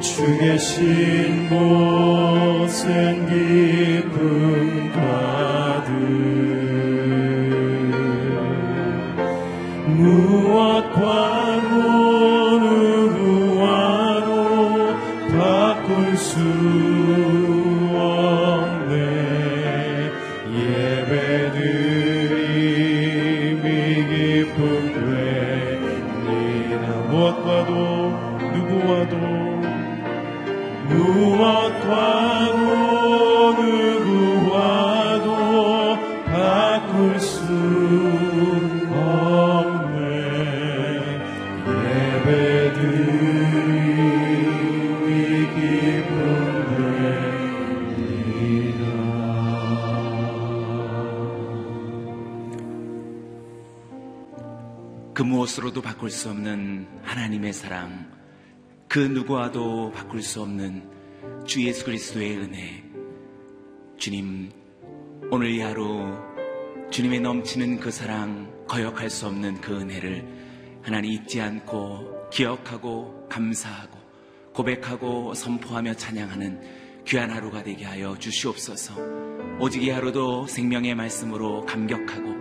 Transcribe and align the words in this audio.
주의 0.00 0.58
신모 0.58 1.56
생기 2.68 3.97
바꿀 55.98 56.10
수 56.10 56.30
없는 56.30 56.86
하나님의 57.02 57.52
사랑, 57.52 58.08
그 58.86 59.00
누구와도 59.00 59.90
바꿀 59.90 60.22
수 60.22 60.40
없는 60.42 60.88
주 61.44 61.60
예수 61.66 61.84
그리스도의 61.84 62.36
은혜. 62.36 62.84
주님, 63.96 64.48
오늘 65.32 65.50
이 65.50 65.60
하루 65.60 66.16
주님의 66.92 67.18
넘치는 67.18 67.80
그 67.80 67.90
사랑, 67.90 68.48
거역할 68.68 69.10
수 69.10 69.26
없는 69.26 69.60
그 69.60 69.74
은혜를 69.74 70.24
하나님 70.82 71.10
잊지 71.10 71.40
않고 71.40 72.30
기억하고 72.30 73.26
감사하고 73.28 73.98
고백하고 74.52 75.34
선포하며 75.34 75.94
찬양하는 75.94 77.04
귀한 77.08 77.28
하루가 77.32 77.64
되게 77.64 77.84
하여 77.84 78.16
주시옵소서. 78.16 78.94
오직 79.58 79.82
이 79.82 79.90
하루도 79.90 80.46
생명의 80.46 80.94
말씀으로 80.94 81.66
감격하고 81.66 82.36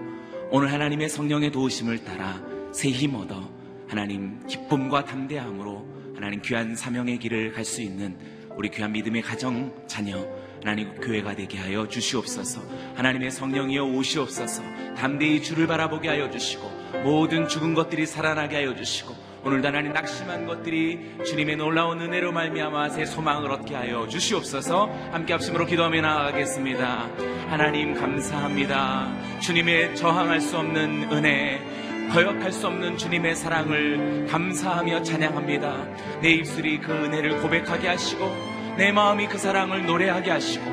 오늘 0.51 0.71
하나님의 0.71 1.09
성령의 1.09 1.51
도우심을 1.51 2.03
따라 2.03 2.46
새 2.77 2.91
힘 2.91 3.15
얻어 3.15 3.49
하나님 3.87 4.45
기쁨과 4.45 5.05
담대함으로 5.05 6.13
하나님 6.13 6.41
귀한 6.43 6.75
사명의 6.75 7.17
길을 7.17 7.53
갈 7.53 7.65
수 7.65 7.81
있는 7.81 8.15
우리 8.55 8.69
귀한 8.69 8.91
믿음의 8.91 9.23
가정 9.23 9.73
자녀 9.87 10.23
하나님 10.61 10.93
교회가 10.95 11.35
되게 11.35 11.57
하여 11.57 11.87
주시옵소서. 11.87 12.61
하나님의 12.95 13.31
성령이여 13.31 13.83
오시옵소서. 13.83 14.61
담대히 14.95 15.41
주를 15.41 15.65
바라보게 15.65 16.07
하여 16.07 16.29
주시고 16.29 16.69
모든 17.03 17.47
죽은 17.47 17.73
것들이 17.73 18.05
살아나게 18.05 18.57
하여 18.57 18.75
주시고 18.75 19.15
오늘도 19.43 19.67
하나님 19.67 19.93
낙심한 19.93 20.45
것들이 20.45 21.23
주님의 21.25 21.55
놀라운 21.57 21.99
은혜로 22.01 22.31
말미암아 22.31 22.89
새 22.89 23.05
소망을 23.05 23.51
얻게 23.51 23.73
하여 23.73 24.07
주시옵소서. 24.07 24.85
함께 25.11 25.33
합심으로 25.33 25.65
기도하며 25.65 26.01
나아가겠습니다. 26.01 27.09
하나님 27.49 27.95
감사합니다. 27.95 29.39
주님의 29.39 29.95
저항할 29.95 30.41
수 30.41 30.57
없는 30.57 31.11
은혜 31.11 31.59
거역할 32.11 32.51
수 32.51 32.67
없는 32.67 32.97
주님의 32.97 33.35
사랑을 33.35 34.27
감사하며 34.29 35.03
찬양합니다. 35.03 36.19
내 36.21 36.29
입술이 36.31 36.79
그 36.79 36.91
은혜를 36.91 37.41
고백하게 37.41 37.89
하시고 37.89 38.25
내 38.77 38.91
마음이 38.91 39.27
그 39.27 39.37
사랑을 39.37 39.85
노래하게 39.85 40.31
하시고 40.31 40.65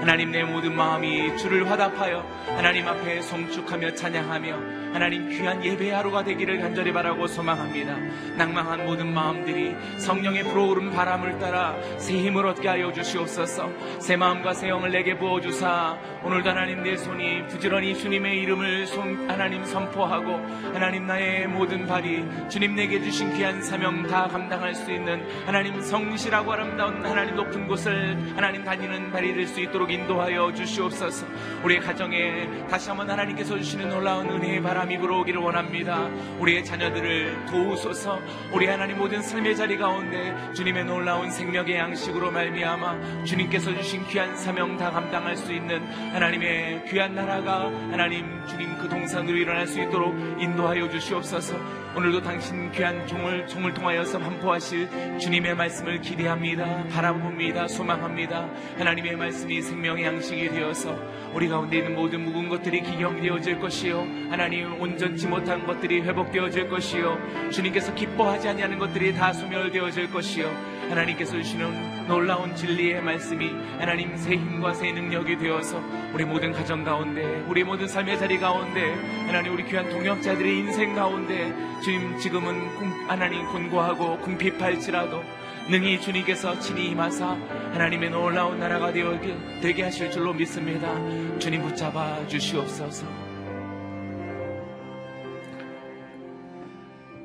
하나님 0.00 0.32
내 0.32 0.42
모든 0.42 0.74
마음이 0.74 1.36
주를 1.36 1.70
화답하여 1.70 2.24
하나님 2.46 2.88
앞에 2.88 3.20
송축하며 3.20 3.94
찬양하며 3.94 4.89
하나님 4.92 5.28
귀한 5.28 5.62
예배 5.64 5.90
하루가 5.90 6.24
되기를 6.24 6.60
간절히 6.60 6.92
바라고 6.92 7.26
소망합니다. 7.26 7.96
낭망한 8.36 8.86
모든 8.86 9.12
마음들이 9.12 9.76
성령의 9.98 10.44
불어오른 10.44 10.90
바람을 10.90 11.38
따라 11.38 11.76
새 11.98 12.14
힘을 12.14 12.46
얻게 12.46 12.68
하여 12.68 12.92
주시옵소서. 12.92 13.68
새 14.00 14.16
마음과 14.16 14.54
새 14.54 14.68
영을 14.68 14.90
내게 14.90 15.16
부어 15.18 15.40
주사 15.40 15.98
오늘도 16.24 16.48
하나님 16.50 16.82
내 16.82 16.96
손이 16.96 17.48
부지런히 17.48 17.94
주님의 17.96 18.38
이름을 18.40 18.86
송, 18.86 19.28
하나님 19.28 19.64
선포하고 19.64 20.32
하나님 20.72 21.06
나의 21.06 21.46
모든 21.48 21.86
발이 21.86 22.24
주님 22.48 22.74
내게 22.74 23.00
주신 23.02 23.32
귀한 23.34 23.62
사명 23.62 24.06
다 24.06 24.26
감당할 24.26 24.74
수 24.74 24.90
있는 24.90 25.22
하나님 25.46 25.80
성실하고 25.80 26.52
아름다운 26.52 27.04
하나님 27.04 27.34
높은 27.36 27.66
곳을 27.66 28.16
하나님 28.34 28.64
다니는 28.64 29.12
발이 29.12 29.34
될 29.34 29.50
수 29.50 29.60
있도록 29.60 29.90
인도하여 29.90 30.52
주시옵소서. 30.54 31.26
우리의 31.64 31.80
가정에 31.80 32.48
다시 32.68 32.88
한번 32.88 33.10
하나님께서 33.10 33.56
주시는 33.56 33.88
놀라운 33.88 34.28
은혜의 34.30 34.62
바람 34.62 34.79
이 34.88 34.98
불어오기를 34.98 35.40
원합니다. 35.40 36.06
우리의 36.38 36.64
자녀들을 36.64 37.46
도우소서. 37.46 38.20
우리 38.52 38.66
하나님 38.66 38.98
모든 38.98 39.20
삶의 39.20 39.56
자리 39.56 39.76
가운데 39.76 40.34
주님의 40.54 40.84
놀라운 40.84 41.30
생명의 41.30 41.76
양식으로 41.76 42.30
말미암아 42.30 43.24
주님께서 43.24 43.74
주신 43.74 44.06
귀한 44.06 44.36
사명 44.36 44.76
다 44.76 44.90
감당할 44.90 45.36
수 45.36 45.52
있는 45.52 45.82
하나님의 46.12 46.84
귀한 46.88 47.14
나라가 47.14 47.66
하나님 47.90 48.39
주님 48.46 48.76
그 48.78 48.88
동산으로 48.88 49.36
일어날 49.36 49.66
수 49.66 49.80
있도록 49.80 50.14
인도하여 50.40 50.88
주시옵소서. 50.88 51.56
오늘도 51.96 52.22
당신 52.22 52.70
귀한 52.70 53.06
종을 53.06 53.46
종을 53.48 53.74
통하여서 53.74 54.18
반포하실 54.18 55.18
주님의 55.18 55.56
말씀을 55.56 56.00
기대합니다. 56.00 56.84
바라봅니다. 56.84 57.66
소망합니다. 57.68 58.48
하나님의 58.78 59.16
말씀이 59.16 59.60
생명의 59.60 60.04
양식이 60.04 60.50
되어서 60.50 60.96
우리 61.34 61.48
가운데 61.48 61.78
있는 61.78 61.94
모든 61.94 62.24
묵은 62.24 62.48
것들이 62.48 62.82
기경되어질 62.82 63.58
것이요 63.60 64.00
하나님 64.30 64.80
온전치 64.80 65.26
못한 65.26 65.66
것들이 65.66 66.00
회복되어질 66.02 66.68
것이요 66.68 67.50
주님께서 67.50 67.94
기뻐하지 67.94 68.48
아니하는 68.48 68.78
것들이 68.78 69.14
다 69.14 69.32
소멸되어질 69.32 70.10
것이요 70.10 70.69
하나님께서 70.90 71.32
주시는 71.36 72.06
놀라운 72.08 72.54
진리의 72.54 73.02
말씀이 73.02 73.50
하나님 73.78 74.16
새 74.16 74.34
힘과 74.34 74.74
새 74.74 74.92
능력이 74.92 75.38
되어서 75.38 75.80
우리 76.12 76.24
모든 76.24 76.52
가정 76.52 76.82
가운데 76.84 77.44
우리 77.48 77.62
모든 77.64 77.86
삶의 77.86 78.18
자리 78.18 78.38
가운데 78.38 78.94
하나님 79.26 79.54
우리 79.54 79.64
귀한 79.66 79.88
동역자들의 79.88 80.58
인생 80.58 80.94
가운데 80.94 81.52
주님 81.82 82.18
지금은 82.18 82.74
공- 82.76 83.08
하나님 83.08 83.46
곤고하고 83.46 84.18
궁핍할지라도 84.18 85.22
능히 85.68 86.00
주님께서 86.00 86.58
친히 86.58 86.88
임하사 86.90 87.28
하나님의 87.72 88.10
놀라운 88.10 88.58
나라가 88.58 88.92
되게 88.92 89.82
하실 89.84 90.10
줄로 90.10 90.32
믿습니다. 90.32 90.92
주님 91.38 91.62
붙잡아 91.62 92.26
주시옵소서. 92.26 93.06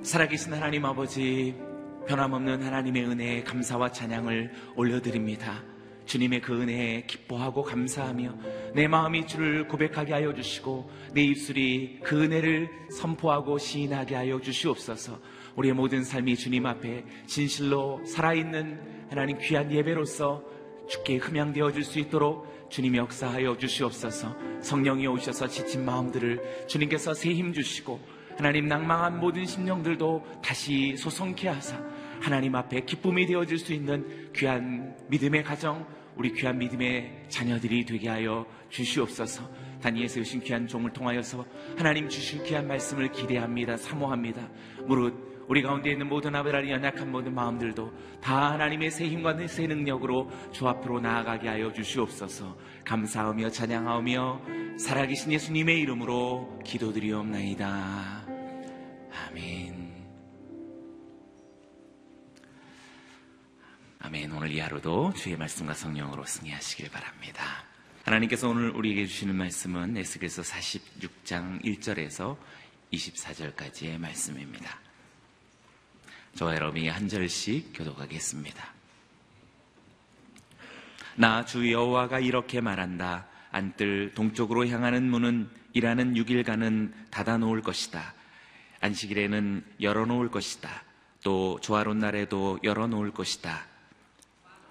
살아계신 0.03 0.53
하나님 0.53 0.85
아버지, 0.85 1.55
변함없는 2.07 2.61
하나님의 2.63 3.05
은혜에 3.05 3.43
감사와 3.43 3.91
찬양을 3.91 4.51
올려드립니다. 4.75 5.63
주님의 6.05 6.41
그 6.41 6.61
은혜에 6.61 7.05
기뻐하고 7.07 7.63
감사하며 7.63 8.37
내 8.75 8.87
마음이 8.87 9.25
주를 9.25 9.67
고백하게 9.67 10.13
하여 10.13 10.33
주시고 10.35 10.89
내 11.13 11.23
입술이 11.23 12.01
그 12.03 12.23
은혜를 12.23 12.69
선포하고 12.91 13.57
시인하게 13.57 14.15
하여 14.15 14.39
주시옵소서. 14.39 15.19
우리의 15.55 15.73
모든 15.73 16.03
삶이 16.03 16.35
주님 16.35 16.65
앞에 16.67 17.03
진실로 17.25 18.03
살아있는 18.05 19.07
하나님 19.09 19.37
귀한 19.39 19.71
예배로서 19.71 20.43
주께 20.87 21.15
흠양되어 21.17 21.71
줄 21.71 21.83
수 21.83 21.97
있도록 21.97 22.53
주님이 22.69 22.99
역사하여 22.99 23.57
주시옵소서. 23.57 24.35
성령이 24.61 25.07
오셔서 25.07 25.47
지친 25.47 25.85
마음들을 25.85 26.67
주님께서 26.67 27.13
새 27.15 27.33
힘 27.33 27.51
주시고 27.53 27.99
하나님 28.37 28.67
낭망한 28.67 29.19
모든 29.19 29.45
심령들도 29.45 30.41
다시 30.43 30.95
소성케 30.97 31.47
하사 31.47 31.81
하나님 32.21 32.55
앞에 32.55 32.81
기쁨이 32.81 33.25
되어질 33.25 33.57
수 33.57 33.73
있는 33.73 34.31
귀한 34.33 34.95
믿음의 35.09 35.43
가정, 35.43 35.85
우리 36.15 36.31
귀한 36.33 36.57
믿음의 36.57 37.25
자녀들이 37.27 37.85
되게 37.85 38.09
하여 38.09 38.45
주시옵소서. 38.69 39.49
다니엘 39.81 40.07
세우신 40.07 40.41
귀한 40.41 40.67
종을 40.67 40.91
통하여서 40.91 41.45
하나님 41.77 42.07
주실 42.09 42.43
귀한 42.43 42.67
말씀을 42.67 43.11
기대합니다. 43.11 43.77
사모합니다. 43.77 44.49
무릇 44.87 45.13
우리 45.47 45.61
가운데 45.61 45.91
있는 45.91 46.09
모든 46.09 46.35
아브라리 46.35 46.71
연약한 46.71 47.11
모든 47.11 47.35
마음들도 47.35 47.91
다 48.21 48.53
하나님의 48.53 48.89
새 48.89 49.07
힘과 49.07 49.37
새 49.47 49.67
능력으로 49.67 50.31
주 50.51 50.67
앞으로 50.67 50.99
나아가게 50.99 51.47
하여 51.47 51.71
주시옵소서. 51.71 52.57
감사하며 52.83 53.49
찬양하며 53.49 54.41
살아계신 54.77 55.31
예수님의 55.33 55.79
이름으로 55.81 56.59
기도드리옵나이다. 56.65 58.24
아멘. 59.15 59.93
아멘. 63.99 64.31
오늘 64.31 64.51
이 64.51 64.59
하루도 64.59 65.13
주의 65.13 65.35
말씀과 65.37 65.73
성령으로 65.73 66.25
승리하시길 66.25 66.89
바랍니다. 66.91 67.63
하나님께서 68.03 68.49
오늘 68.49 68.69
우리에게 68.69 69.07
주시는 69.07 69.35
말씀은 69.35 69.97
에스겔서 69.97 70.43
46장 70.43 71.63
1절에서 71.63 72.37
24절까지의 72.93 73.97
말씀입니다. 73.97 74.79
저와 76.35 76.55
여러분이 76.55 76.89
한 76.89 77.07
절씩 77.07 77.71
교독하겠습니다. 77.73 78.73
나 81.17 81.45
주 81.45 81.71
여호와가 81.71 82.19
이렇게 82.19 82.59
말한다. 82.59 83.27
안뜰 83.51 84.11
동쪽으로 84.13 84.67
향하는 84.67 85.09
문은 85.09 85.49
일하는 85.73 86.13
6일간은 86.15 86.91
닫아 87.09 87.37
놓을 87.37 87.61
것이다. 87.61 88.13
안식일에는 88.81 89.63
열어 89.81 90.05
놓을 90.05 90.29
것이다. 90.29 90.69
또 91.23 91.59
조화로운 91.61 91.99
날에도 91.99 92.59
열어 92.63 92.87
놓을 92.87 93.11
것이다. 93.11 93.65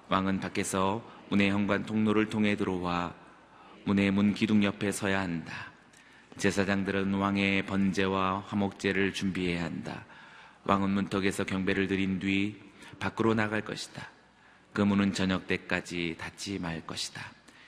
왕은 0.08 0.40
밖에서 0.40 1.02
문의 1.28 1.50
현관 1.50 1.84
통로를 1.84 2.28
통해 2.28 2.56
들어와 2.56 3.14
문의 3.84 4.10
문 4.10 4.34
기둥 4.34 4.62
옆에 4.64 4.92
서야 4.92 5.20
한다. 5.20 5.72
제사장들은 6.36 7.14
왕의 7.14 7.66
번제와 7.66 8.44
화목제를 8.46 9.14
준비해야 9.14 9.64
한다. 9.64 10.04
왕은 10.64 10.90
문턱에서 10.90 11.44
경배를 11.44 11.86
드린 11.88 12.18
뒤 12.18 12.60
밖으로 12.98 13.34
나갈 13.34 13.60
것이다. 13.62 14.08
그 14.72 14.80
문은 14.80 15.12
저녁 15.12 15.46
때까지 15.46 16.16
닫지 16.18 16.58
말 16.58 16.84
것이다. 16.86 17.22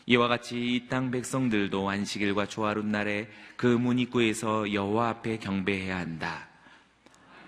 이와 0.07 0.29
같이 0.29 0.57
이 0.77 0.89
땅 0.89 1.11
백성들도 1.11 1.89
안식일과 1.89 2.47
조화로운 2.47 2.91
날에 2.93 3.29
그 3.57 3.67
문 3.67 3.99
입구에서 3.99 4.73
여호와 4.73 5.09
앞에 5.11 5.39
경배해야 5.39 5.99
한다. 5.99 6.49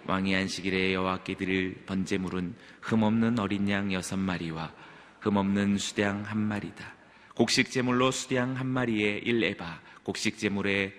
왕이 0.07 0.35
안식일에 0.35 0.95
여호와께 0.95 1.35
드릴 1.37 1.85
번제물은 1.87 2.55
흠없는 2.81 3.39
어린 3.39 3.69
양 3.69 3.93
여섯 3.93 4.17
마리와 4.17 4.73
흠없는 5.21 5.79
수양 5.79 6.23
한 6.23 6.39
마리다. 6.39 6.95
곡식 7.35 7.71
제물로 7.71 8.11
수양 8.11 8.57
한 8.57 8.67
마리에 8.67 9.21
1에바, 9.21 9.79
곡식 10.03 10.39
제물에 10.39 10.93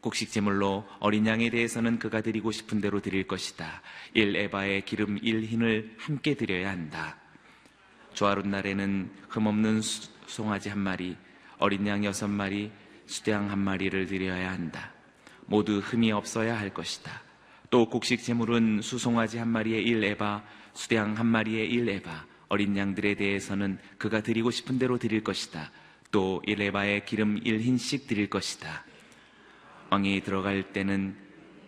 곡식 0.00 0.30
제물로 0.30 0.86
어린 1.00 1.26
양에 1.26 1.48
대해서는 1.50 1.98
그가 1.98 2.20
드리고 2.20 2.52
싶은 2.52 2.80
대로 2.80 3.00
드릴 3.00 3.26
것이다. 3.26 3.80
1 4.14 4.36
에바의 4.36 4.84
기름 4.84 5.18
1 5.22 5.44
흰을 5.44 5.94
함께 5.98 6.34
드려야 6.34 6.70
한다. 6.70 7.16
조아룻 8.14 8.46
날에는 8.46 9.10
흠없는 9.28 9.80
수- 9.82 10.10
송아지 10.28 10.68
한 10.68 10.78
마리, 10.78 11.16
어린 11.58 11.86
양 11.86 12.04
여섯 12.04 12.28
마리, 12.28 12.70
수양 13.06 13.50
한 13.50 13.58
마리를 13.58 14.06
드려야 14.06 14.52
한다. 14.52 14.92
모두 15.46 15.78
흠이 15.78 16.12
없어야 16.12 16.58
할 16.58 16.72
것이다. 16.72 17.22
또 17.70 17.88
곡식 17.88 18.22
제물은 18.22 18.82
수송아지 18.82 19.38
한 19.38 19.48
마리에 19.48 19.80
1 19.80 20.04
에바, 20.04 20.44
수양 20.74 21.16
한 21.16 21.26
마리에 21.26 21.64
1 21.64 21.88
에바, 21.88 22.26
어린 22.48 22.76
양들에 22.76 23.14
대해서는 23.14 23.78
그가 23.98 24.22
드리고 24.22 24.50
싶은 24.50 24.78
대로 24.78 24.98
드릴 24.98 25.24
것이다. 25.24 25.70
또 26.10 26.42
1 26.46 26.60
에바의 26.60 27.04
기름 27.04 27.38
1 27.42 27.60
흰씩 27.60 28.06
드릴 28.06 28.30
것이다. 28.30 28.84
왕이 29.90 30.22
들어갈 30.22 30.72
때는 30.72 31.16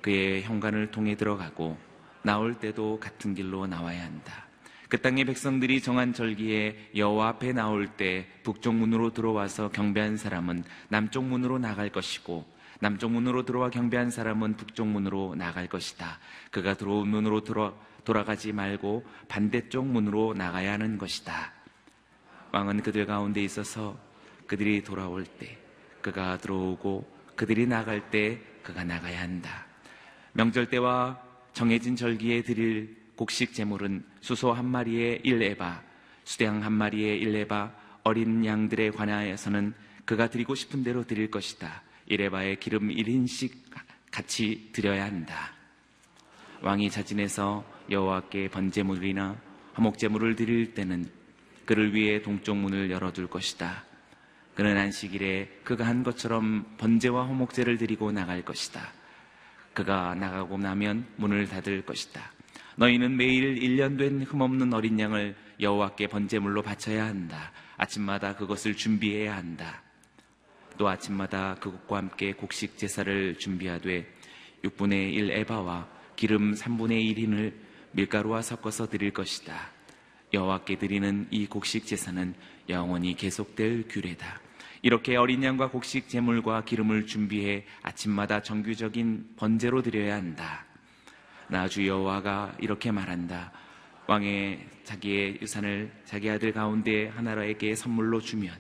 그의 0.02 0.42
현관을 0.42 0.90
통해 0.90 1.16
들어가고 1.16 1.78
나올 2.22 2.54
때도 2.58 3.00
같은 3.00 3.34
길로 3.34 3.66
나와야 3.66 4.04
한다. 4.04 4.49
그 4.90 5.00
땅의 5.00 5.24
백성들이 5.24 5.80
정한 5.80 6.12
절기에 6.12 6.90
여호와 6.96 7.28
앞에 7.28 7.52
나올 7.52 7.86
때 7.86 8.26
북쪽 8.42 8.74
문으로 8.74 9.12
들어와서 9.12 9.70
경배한 9.70 10.16
사람은 10.16 10.64
남쪽 10.88 11.24
문으로 11.24 11.60
나갈 11.60 11.90
것이고 11.90 12.44
남쪽 12.80 13.12
문으로 13.12 13.44
들어와 13.44 13.70
경배한 13.70 14.10
사람은 14.10 14.56
북쪽 14.56 14.88
문으로 14.88 15.36
나갈 15.36 15.68
것이다. 15.68 16.18
그가 16.50 16.74
들어온 16.74 17.06
문으로 17.06 17.44
들어, 17.44 17.78
돌아가지 18.04 18.52
말고 18.52 19.06
반대쪽 19.28 19.86
문으로 19.86 20.34
나가야 20.34 20.72
하는 20.72 20.98
것이다. 20.98 21.52
왕은 22.50 22.82
그들 22.82 23.06
가운데 23.06 23.44
있어서 23.44 23.96
그들이 24.48 24.82
돌아올 24.82 25.24
때 25.24 25.56
그가 26.02 26.36
들어오고 26.38 27.08
그들이 27.36 27.64
나갈 27.68 28.10
때 28.10 28.40
그가 28.64 28.82
나가야 28.82 29.20
한다. 29.20 29.66
명절 30.32 30.68
때와 30.68 31.22
정해진 31.52 31.94
절기에 31.94 32.42
드릴 32.42 32.99
곡식 33.20 33.52
제물은 33.52 34.02
수소 34.22 34.50
한 34.54 34.64
마리에 34.64 35.18
1에바, 35.18 35.82
수양 36.24 36.64
한 36.64 36.72
마리에 36.72 37.18
1에바, 37.18 37.70
어린 38.02 38.46
양들에 38.46 38.92
관하여서는 38.92 39.74
그가 40.06 40.30
드리고 40.30 40.54
싶은 40.54 40.82
대로 40.82 41.04
드릴 41.04 41.30
것이다. 41.30 41.82
1에바의 42.08 42.60
기름 42.60 42.88
1인씩 42.88 43.52
같이 44.10 44.70
드려야 44.72 45.04
한다. 45.04 45.52
왕이 46.62 46.88
자진해서 46.88 47.62
여호와께 47.90 48.48
번제물이나 48.48 49.36
화목제물을 49.74 50.34
드릴 50.34 50.72
때는 50.72 51.04
그를 51.66 51.94
위해 51.94 52.22
동쪽 52.22 52.56
문을 52.56 52.90
열어둘 52.90 53.26
것이다. 53.26 53.84
그는 54.54 54.78
안식일에 54.78 55.60
그가 55.62 55.86
한 55.86 56.02
것처럼 56.04 56.74
번제와 56.78 57.28
화목제를 57.28 57.76
드리고 57.76 58.12
나갈 58.12 58.42
것이다. 58.42 58.80
그가 59.74 60.14
나가고 60.14 60.56
나면 60.56 61.06
문을 61.16 61.48
닫을 61.48 61.84
것이다. 61.84 62.39
너희는 62.80 63.18
매일 63.18 63.56
1년 63.56 63.98
된 63.98 64.22
흠없는 64.22 64.72
어린 64.72 64.98
양을 64.98 65.36
여호와께 65.60 66.06
번제물로 66.06 66.62
바쳐야 66.62 67.04
한다. 67.04 67.52
아침마다 67.76 68.34
그것을 68.36 68.74
준비해야 68.74 69.36
한다. 69.36 69.82
또 70.78 70.88
아침마다 70.88 71.56
그것과 71.56 71.98
함께 71.98 72.32
곡식 72.32 72.78
제사를 72.78 73.38
준비하되 73.38 74.06
6분의 74.64 75.12
1 75.12 75.30
에바와 75.30 75.88
기름 76.16 76.54
3분의 76.54 77.14
1인을 77.14 77.52
밀가루와 77.92 78.40
섞어서 78.40 78.88
드릴 78.88 79.10
것이다. 79.10 79.72
여호와께 80.32 80.78
드리는 80.78 81.26
이 81.30 81.44
곡식 81.44 81.84
제사는 81.84 82.34
영원히 82.70 83.14
계속될 83.14 83.88
규례다. 83.90 84.40
이렇게 84.80 85.16
어린 85.16 85.44
양과 85.44 85.68
곡식 85.68 86.08
제물과 86.08 86.64
기름을 86.64 87.06
준비해 87.06 87.66
아침마다 87.82 88.40
정규적인 88.40 89.34
번제로 89.36 89.82
드려야 89.82 90.14
한다. 90.14 90.69
나 91.50 91.66
주 91.66 91.86
여호와가 91.86 92.54
이렇게 92.60 92.92
말한다. 92.92 93.52
왕의 94.06 94.66
자기의 94.84 95.38
유산을 95.42 95.90
자기 96.04 96.30
아들 96.30 96.52
가운데 96.52 97.08
하나라에게 97.08 97.74
선물로 97.74 98.20
주면 98.20 98.52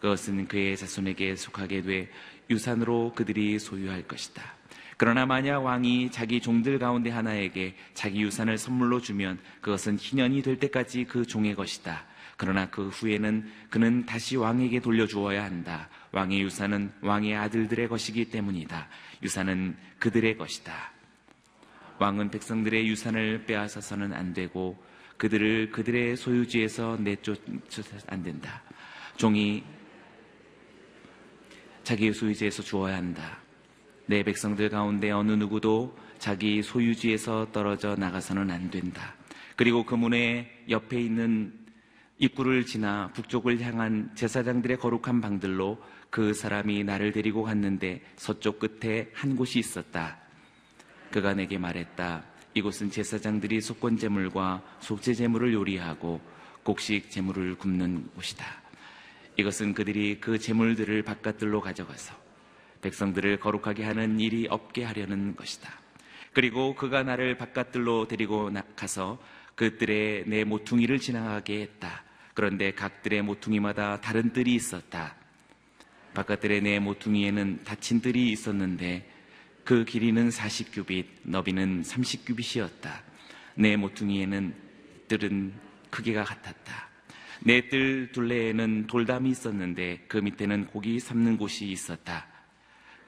그것은 0.00 0.48
그의 0.48 0.76
자손에게 0.76 1.36
속하게 1.36 1.82
돼 1.82 2.10
유산으로 2.48 3.12
그들이 3.14 3.58
소유할 3.58 4.02
것이다. 4.02 4.42
그러나 4.96 5.26
만약 5.26 5.60
왕이 5.60 6.10
자기 6.12 6.40
종들 6.40 6.78
가운데 6.78 7.10
하나에게 7.10 7.74
자기 7.94 8.22
유산을 8.22 8.56
선물로 8.58 9.00
주면 9.00 9.38
그것은 9.60 9.98
희년이 9.98 10.42
될 10.42 10.58
때까지 10.58 11.04
그 11.04 11.26
종의 11.26 11.54
것이다. 11.54 12.06
그러나 12.36 12.70
그 12.70 12.88
후에는 12.88 13.50
그는 13.70 14.06
다시 14.06 14.36
왕에게 14.36 14.80
돌려주어야 14.80 15.44
한다. 15.44 15.88
왕의 16.12 16.40
유산은 16.40 16.92
왕의 17.02 17.36
아들들의 17.36 17.88
것이기 17.88 18.30
때문이다. 18.30 18.88
유산은 19.22 19.76
그들의 19.98 20.36
것이다. 20.38 20.93
왕은 21.98 22.30
백성들의 22.30 22.88
유산을 22.88 23.44
빼앗아서는 23.46 24.12
안 24.12 24.32
되고 24.32 24.82
그들을 25.16 25.70
그들의 25.70 26.16
소유지에서 26.16 26.96
내쫓아서 27.00 28.06
안 28.08 28.22
된다. 28.22 28.62
종이 29.16 29.62
자기 31.84 32.12
소유지에서 32.12 32.62
주어야 32.62 32.96
한다. 32.96 33.38
내 34.06 34.22
백성들 34.22 34.70
가운데 34.70 35.10
어느 35.10 35.32
누구도 35.32 35.96
자기 36.18 36.62
소유지에서 36.62 37.48
떨어져 37.52 37.94
나가서는 37.94 38.50
안 38.50 38.70
된다. 38.70 39.14
그리고 39.56 39.84
그 39.84 39.94
문의 39.94 40.50
옆에 40.68 41.00
있는 41.00 41.52
입구를 42.18 42.64
지나 42.64 43.10
북쪽을 43.14 43.60
향한 43.60 44.10
제사장들의 44.14 44.78
거룩한 44.78 45.20
방들로 45.20 45.78
그 46.10 46.32
사람이 46.32 46.84
나를 46.84 47.12
데리고 47.12 47.42
갔는데 47.42 48.02
서쪽 48.16 48.58
끝에 48.58 49.10
한 49.12 49.36
곳이 49.36 49.58
있었다. 49.58 50.23
그가 51.14 51.32
내게 51.32 51.58
말했다. 51.58 52.24
이곳은 52.54 52.90
제사장들이 52.90 53.60
속건 53.60 53.98
제물과 53.98 54.64
속죄 54.80 55.14
제물을 55.14 55.52
요리하고 55.52 56.20
곡식 56.64 57.08
제물을 57.08 57.54
굽는 57.54 58.08
곳이다. 58.16 58.44
이것은 59.36 59.74
그들이 59.74 60.18
그 60.20 60.40
제물들을 60.40 61.04
바깥들로 61.04 61.60
가져가서 61.60 62.16
백성들을 62.82 63.38
거룩하게 63.38 63.84
하는 63.84 64.18
일이 64.18 64.48
없게 64.50 64.82
하려는 64.82 65.36
것이다. 65.36 65.70
그리고 66.32 66.74
그가 66.74 67.04
나를 67.04 67.36
바깥들로 67.38 68.08
데리고 68.08 68.50
나- 68.50 68.64
가서 68.74 69.22
그들의 69.54 70.24
내 70.26 70.42
모퉁이를 70.42 70.98
지나가게 70.98 71.60
했다. 71.60 72.02
그런데 72.34 72.72
각들의 72.72 73.22
모퉁이마다 73.22 74.00
다른 74.00 74.32
뜰이 74.32 74.52
있었다. 74.52 75.14
바깥들의 76.12 76.62
내 76.62 76.80
모퉁이에는 76.80 77.62
닫힌 77.62 78.00
뜰이 78.00 78.32
있었는데 78.32 79.13
그 79.64 79.84
길이는 79.84 80.28
40규빗, 80.28 81.06
너비는 81.22 81.82
30규빗이었다. 81.82 82.90
내 83.56 83.76
모퉁이에는 83.76 84.54
뜰은 85.08 85.54
크기가 85.90 86.24
같았다. 86.24 86.88
내 87.40 87.68
뜰 87.68 88.10
둘레에는 88.12 88.86
돌담이 88.86 89.30
있었는데 89.30 90.04
그 90.08 90.18
밑에는 90.18 90.66
고기 90.66 90.98
삶는 90.98 91.36
곳이 91.36 91.66
있었다. 91.66 92.26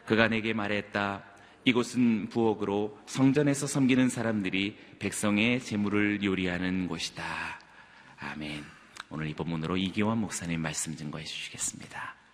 그가 0.04 0.28
내게 0.28 0.52
말했다. 0.52 1.24
이곳은 1.64 2.28
부엌으로 2.28 3.00
성전에서 3.06 3.66
섬기는 3.66 4.08
사람들이 4.08 4.76
백성의 4.98 5.60
재물을 5.60 6.22
요리하는 6.22 6.86
곳이다. 6.86 7.24
아멘. 8.18 8.64
오늘 9.10 9.28
이 9.28 9.34
본문으로 9.34 9.76
이기원 9.76 10.18
목사님 10.18 10.60
말씀 10.60 10.94
증거해 10.94 11.24
주시겠습니다. 11.24 12.25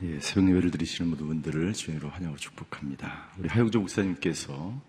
예, 0.00 0.20
새벽 0.20 0.48
예배를 0.50 0.70
드리시는 0.70 1.10
모든 1.10 1.26
분들을 1.26 1.72
주님으로 1.72 2.08
환영하고 2.10 2.38
축복합니다. 2.38 3.30
우리 3.36 3.48
하영조 3.48 3.80
목사님께서 3.80 4.80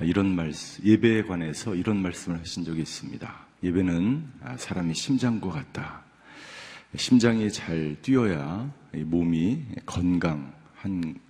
이런 0.00 0.34
말씀, 0.34 0.82
예배에 0.86 1.24
관해서 1.24 1.74
이런 1.74 2.00
말씀을 2.00 2.38
하신 2.38 2.64
적이 2.64 2.80
있습니다. 2.80 3.46
예배는 3.62 4.32
아, 4.42 4.56
사람의 4.56 4.94
심장과 4.94 5.50
같다. 5.50 6.02
심장이 6.96 7.52
잘 7.52 7.96
뛰어야 8.00 8.72
이 8.94 9.00
몸이 9.00 9.66
건강한, 9.84 11.20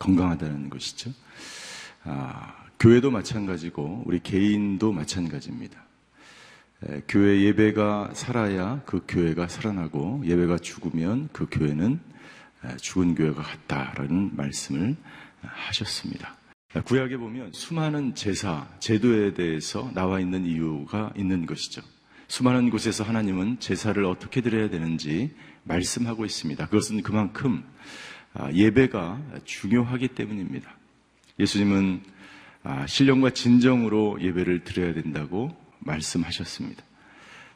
건강하다는 0.00 0.68
것이죠. 0.68 1.12
아, 2.02 2.56
교회도 2.80 3.12
마찬가지고 3.12 4.02
우리 4.04 4.18
개인도 4.18 4.90
마찬가지입니다. 4.90 5.80
에, 6.88 7.02
교회 7.06 7.42
예배가 7.42 8.10
살아야 8.14 8.82
그 8.84 9.04
교회가 9.06 9.46
살아나고 9.46 10.22
예배가 10.24 10.58
죽으면 10.58 11.28
그 11.32 11.46
교회는 11.48 11.92
에, 11.94 12.11
죽은 12.80 13.14
교회가 13.14 13.42
같다라는 13.42 14.36
말씀을 14.36 14.96
하셨습니다. 15.42 16.36
구약에 16.84 17.16
보면 17.16 17.52
수많은 17.52 18.14
제사, 18.14 18.66
제도에 18.78 19.34
대해서 19.34 19.90
나와 19.94 20.20
있는 20.20 20.46
이유가 20.46 21.12
있는 21.16 21.44
것이죠. 21.44 21.82
수많은 22.28 22.70
곳에서 22.70 23.04
하나님은 23.04 23.60
제사를 23.60 24.02
어떻게 24.06 24.40
드려야 24.40 24.70
되는지 24.70 25.34
말씀하고 25.64 26.24
있습니다. 26.24 26.64
그것은 26.66 27.02
그만큼 27.02 27.62
아, 28.34 28.50
예배가 28.50 29.20
중요하기 29.44 30.08
때문입니다. 30.08 30.74
예수님은 31.38 32.02
아, 32.62 32.86
신령과 32.86 33.30
진정으로 33.30 34.18
예배를 34.22 34.64
드려야 34.64 34.94
된다고 34.94 35.54
말씀하셨습니다. 35.80 36.82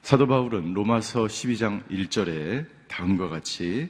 사도 0.02 0.26
바울은 0.26 0.74
로마서 0.74 1.24
12장 1.24 1.88
1절에 1.88 2.66
다음과 2.88 3.28
같이 3.28 3.64
에, 3.74 3.88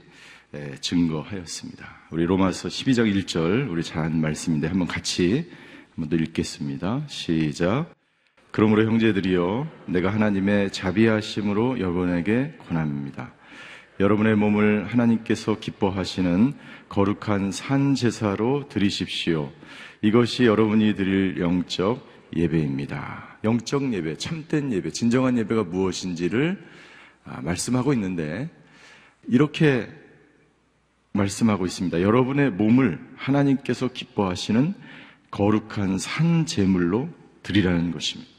증거하였습니다. 0.81 1.87
우리 2.11 2.25
로마서 2.25 2.69
12장 2.69 3.13
1절 3.13 3.71
우리 3.71 3.83
잘 3.83 4.05
아는 4.05 4.21
말씀인데 4.21 4.69
한번 4.69 4.87
같이 4.87 5.51
한번 5.95 6.09
더 6.11 6.17
읽겠습니다. 6.23 7.05
시작. 7.09 7.95
그러므로 8.51 8.85
형제들이여 8.85 9.67
내가 9.87 10.13
하나님의 10.13 10.73
자비하심으로 10.73 11.79
여러분에게 11.81 12.55
권합니다. 12.67 13.35
여러분의 13.99 14.37
몸을 14.37 14.87
하나님께서 14.87 15.59
기뻐하시는 15.59 16.53
거룩한 16.89 17.53
산 17.53 17.95
제사로 17.95 18.69
드리십시오. 18.69 19.51
이것이 20.03 20.45
여러분이 20.45 20.95
드릴 20.95 21.41
영적 21.41 22.07
예배입니다. 22.37 23.39
영적 23.45 23.93
예배, 23.93 24.17
참된 24.17 24.73
예배, 24.73 24.91
진정한 24.91 25.39
예배가 25.39 25.65
무엇인지를 25.65 26.63
아, 27.25 27.41
말씀하고 27.41 27.93
있는데 27.95 28.51
이렇게 29.29 29.89
말씀하고 31.17 31.67
있습니다. 31.67 32.01
여러분의 32.03 32.51
몸을 32.51 33.01
하나님께서 33.17 33.89
기뻐하시는 33.89 34.75
거룩한 35.31 35.99
산 35.99 36.47
제물로 36.47 37.09
드리라는 37.43 37.91
것입니다. 37.91 38.31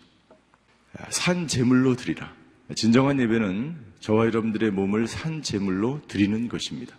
아, 0.97 1.05
산 1.09 1.47
제물로 1.47 1.95
드리라. 1.95 2.33
진정한 2.75 3.19
예배는 3.19 3.75
저와 3.99 4.25
여러분들의 4.25 4.71
몸을 4.71 5.07
산 5.07 5.41
제물로 5.41 6.01
드리는 6.07 6.47
것입니다. 6.47 6.95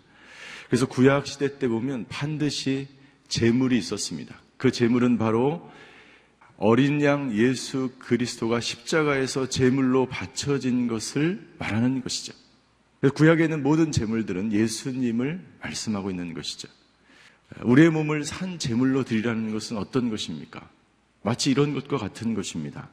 그래서 0.67 0.87
구약 0.87 1.27
시대 1.27 1.57
때 1.57 1.67
보면 1.67 2.05
반드시 2.09 2.87
제물이 3.27 3.77
있었습니다. 3.77 4.35
그 4.57 4.71
제물은 4.71 5.17
바로 5.17 5.69
어린 6.57 7.01
양 7.01 7.33
예수 7.33 7.91
그리스도가 7.99 8.59
십자가에서 8.59 9.47
제물로 9.47 10.07
바쳐진 10.07 10.87
것을 10.87 11.47
말하는 11.57 12.01
것이죠. 12.01 12.33
구약에 13.07 13.45
있는 13.45 13.63
모든 13.63 13.91
제물들은 13.91 14.51
예수님을 14.51 15.39
말씀하고 15.61 16.09
있는 16.09 16.33
것이죠. 16.33 16.67
우리의 17.63 17.89
몸을 17.91 18.25
산 18.25 18.59
제물로 18.59 19.03
드리라는 19.03 19.53
것은 19.53 19.77
어떤 19.77 20.09
것입니까? 20.09 20.69
마치 21.21 21.49
이런 21.51 21.73
것과 21.73 21.97
같은 21.97 22.33
것입니다. 22.33 22.89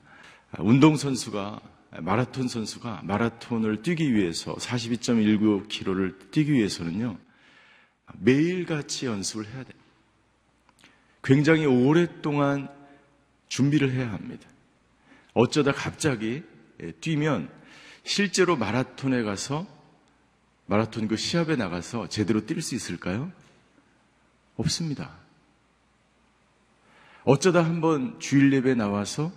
운동선수가 0.59 1.61
마라톤 2.01 2.49
선수가 2.49 3.03
마라톤을 3.05 3.83
뛰기 3.83 4.15
위해서 4.15 4.55
42.19km를 4.57 6.31
뛰기 6.31 6.53
위해서는요 6.53 7.19
매일같이 8.19 9.07
연습을 9.07 9.47
해야 9.47 9.65
돼요. 9.65 9.79
굉장히 11.23 11.67
오랫동안 11.67 12.69
준비를 13.49 13.93
해야 13.93 14.13
합니다. 14.13 14.49
어쩌다 15.35 15.73
갑자기 15.73 16.43
뛰면 17.01 17.51
실제로 18.05 18.57
마라톤에 18.57 19.23
가서 19.23 19.67
마라톤 20.67 21.09
그 21.09 21.17
시합에 21.17 21.57
나가서 21.57 22.09
제대로 22.09 22.45
뛸 22.45 22.61
수 22.61 22.75
있을까요? 22.75 23.31
없습니다. 24.57 25.15
어쩌다 27.25 27.65
한번 27.65 28.19
주일 28.21 28.53
예배 28.53 28.75
나와서 28.75 29.33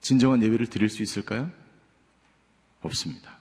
진정한 0.00 0.42
예배를 0.42 0.66
드릴 0.66 0.88
수 0.88 1.02
있을까요? 1.02 1.50
없습니다. 2.80 3.38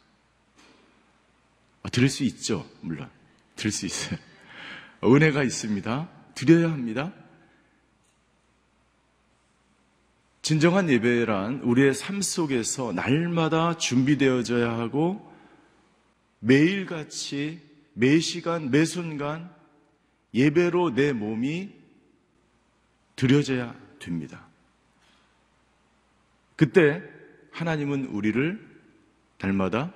아, 1.83 1.89
드릴 1.89 2.09
수 2.09 2.23
있죠, 2.23 2.67
물론. 2.81 3.09
드릴 3.55 3.71
수 3.71 3.85
있어요. 3.85 4.19
은혜가 5.03 5.43
있습니다. 5.43 6.09
드려야 6.33 6.71
합니다. 6.71 7.13
진정한 10.41 10.89
예배란 10.89 11.61
우리의 11.61 11.93
삶 11.95 12.21
속에서 12.21 12.93
날마다 12.93 13.77
준비되어져야 13.77 14.77
하고 14.77 15.34
매일같이 16.45 17.59
매 17.93 18.19
시간, 18.19 18.69
매 18.69 18.85
순간 18.85 19.49
예배로 20.33 20.93
내 20.93 21.11
몸이 21.11 21.71
드려져야 23.15 23.75
됩니다. 23.97 24.45
그때 26.55 27.01
하나님은 27.51 28.05
우리를 28.05 28.59
날마다 29.41 29.91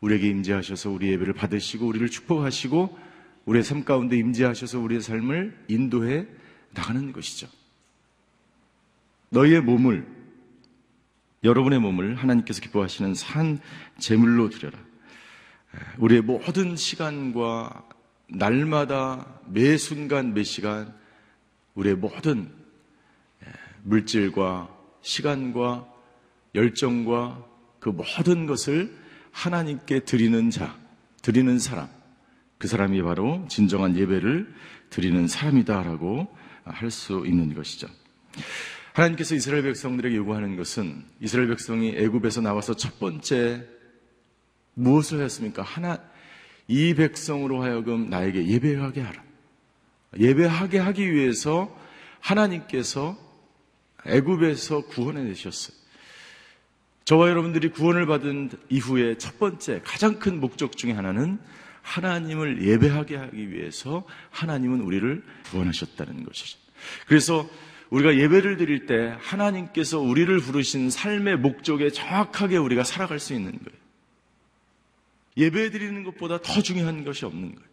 우리에게 0.00 0.28
임재하셔서 0.28 0.90
우리 0.90 1.08
예배를 1.12 1.34
받으시고 1.34 1.86
우리를 1.86 2.08
축복하시고 2.08 2.98
우리의 3.44 3.62
삶 3.62 3.84
가운데 3.84 4.16
임재하셔서 4.16 4.80
우리의 4.80 5.02
삶을 5.02 5.66
인도해 5.68 6.26
나가는 6.72 7.12
것이죠. 7.12 7.46
너희의 9.28 9.60
몸을 9.60 10.06
여러분의 11.44 11.78
몸을 11.78 12.16
하나님께서 12.16 12.60
기뻐하시는 12.60 13.14
산 13.14 13.60
제물로 13.98 14.48
드려라. 14.48 14.78
우리의 15.98 16.22
모든 16.22 16.76
시간과 16.76 17.88
날마다 18.28 19.26
매 19.46 19.76
순간 19.76 20.34
매 20.34 20.42
시간 20.42 20.94
우리의 21.74 21.96
모든 21.96 22.50
물질과 23.82 24.68
시간과 25.02 25.86
열정과 26.54 27.44
그 27.80 27.90
모든 27.90 28.46
것을 28.46 28.96
하나님께 29.32 30.00
드리는 30.00 30.50
자, 30.50 30.78
드리는 31.22 31.58
사람, 31.58 31.88
그 32.58 32.68
사람이 32.68 33.02
바로 33.02 33.44
진정한 33.48 33.96
예배를 33.96 34.54
드리는 34.90 35.26
사람이다라고 35.26 36.28
할 36.64 36.90
수 36.90 37.24
있는 37.26 37.52
것이죠. 37.54 37.88
하나님께서 38.94 39.34
이스라엘 39.34 39.64
백성들에게 39.64 40.16
요구하는 40.16 40.56
것은 40.56 41.04
이스라엘 41.20 41.48
백성이 41.48 41.94
애굽에서 41.96 42.40
나와서 42.40 42.74
첫 42.74 42.98
번째 42.98 43.66
무엇을 44.74 45.22
했습니까? 45.22 45.62
하나 45.62 45.98
이 46.68 46.94
백성으로 46.94 47.62
하여금 47.62 48.08
나에게 48.08 48.46
예배하게 48.46 49.00
하라. 49.00 49.22
예배하게 50.18 50.78
하기 50.78 51.12
위해서 51.12 51.74
하나님께서 52.20 53.16
애굽에서 54.06 54.86
구원해 54.86 55.22
내셨어요. 55.22 55.76
저와 57.04 57.28
여러분들이 57.28 57.68
구원을 57.68 58.06
받은 58.06 58.50
이후에 58.70 59.18
첫 59.18 59.38
번째 59.38 59.82
가장 59.84 60.18
큰 60.18 60.40
목적 60.40 60.76
중에 60.76 60.92
하나는 60.92 61.38
하나님을 61.82 62.62
예배하게 62.62 63.16
하기 63.16 63.50
위해서 63.50 64.04
하나님은 64.30 64.80
우리를 64.80 65.22
구원하셨다는 65.50 66.24
것이죠. 66.24 66.58
그래서 67.06 67.48
우리가 67.90 68.16
예배를 68.16 68.56
드릴 68.56 68.86
때 68.86 69.14
하나님께서 69.20 70.00
우리를 70.00 70.36
부르신 70.40 70.88
삶의 70.88 71.36
목적에 71.38 71.90
정확하게 71.90 72.56
우리가 72.56 72.84
살아갈 72.84 73.20
수 73.20 73.34
있는 73.34 73.52
거예요. 73.52 73.83
예배 75.36 75.70
드리는 75.70 76.04
것보다 76.04 76.40
더 76.40 76.62
중요한 76.62 77.04
것이 77.04 77.24
없는 77.24 77.54
거예요. 77.54 77.68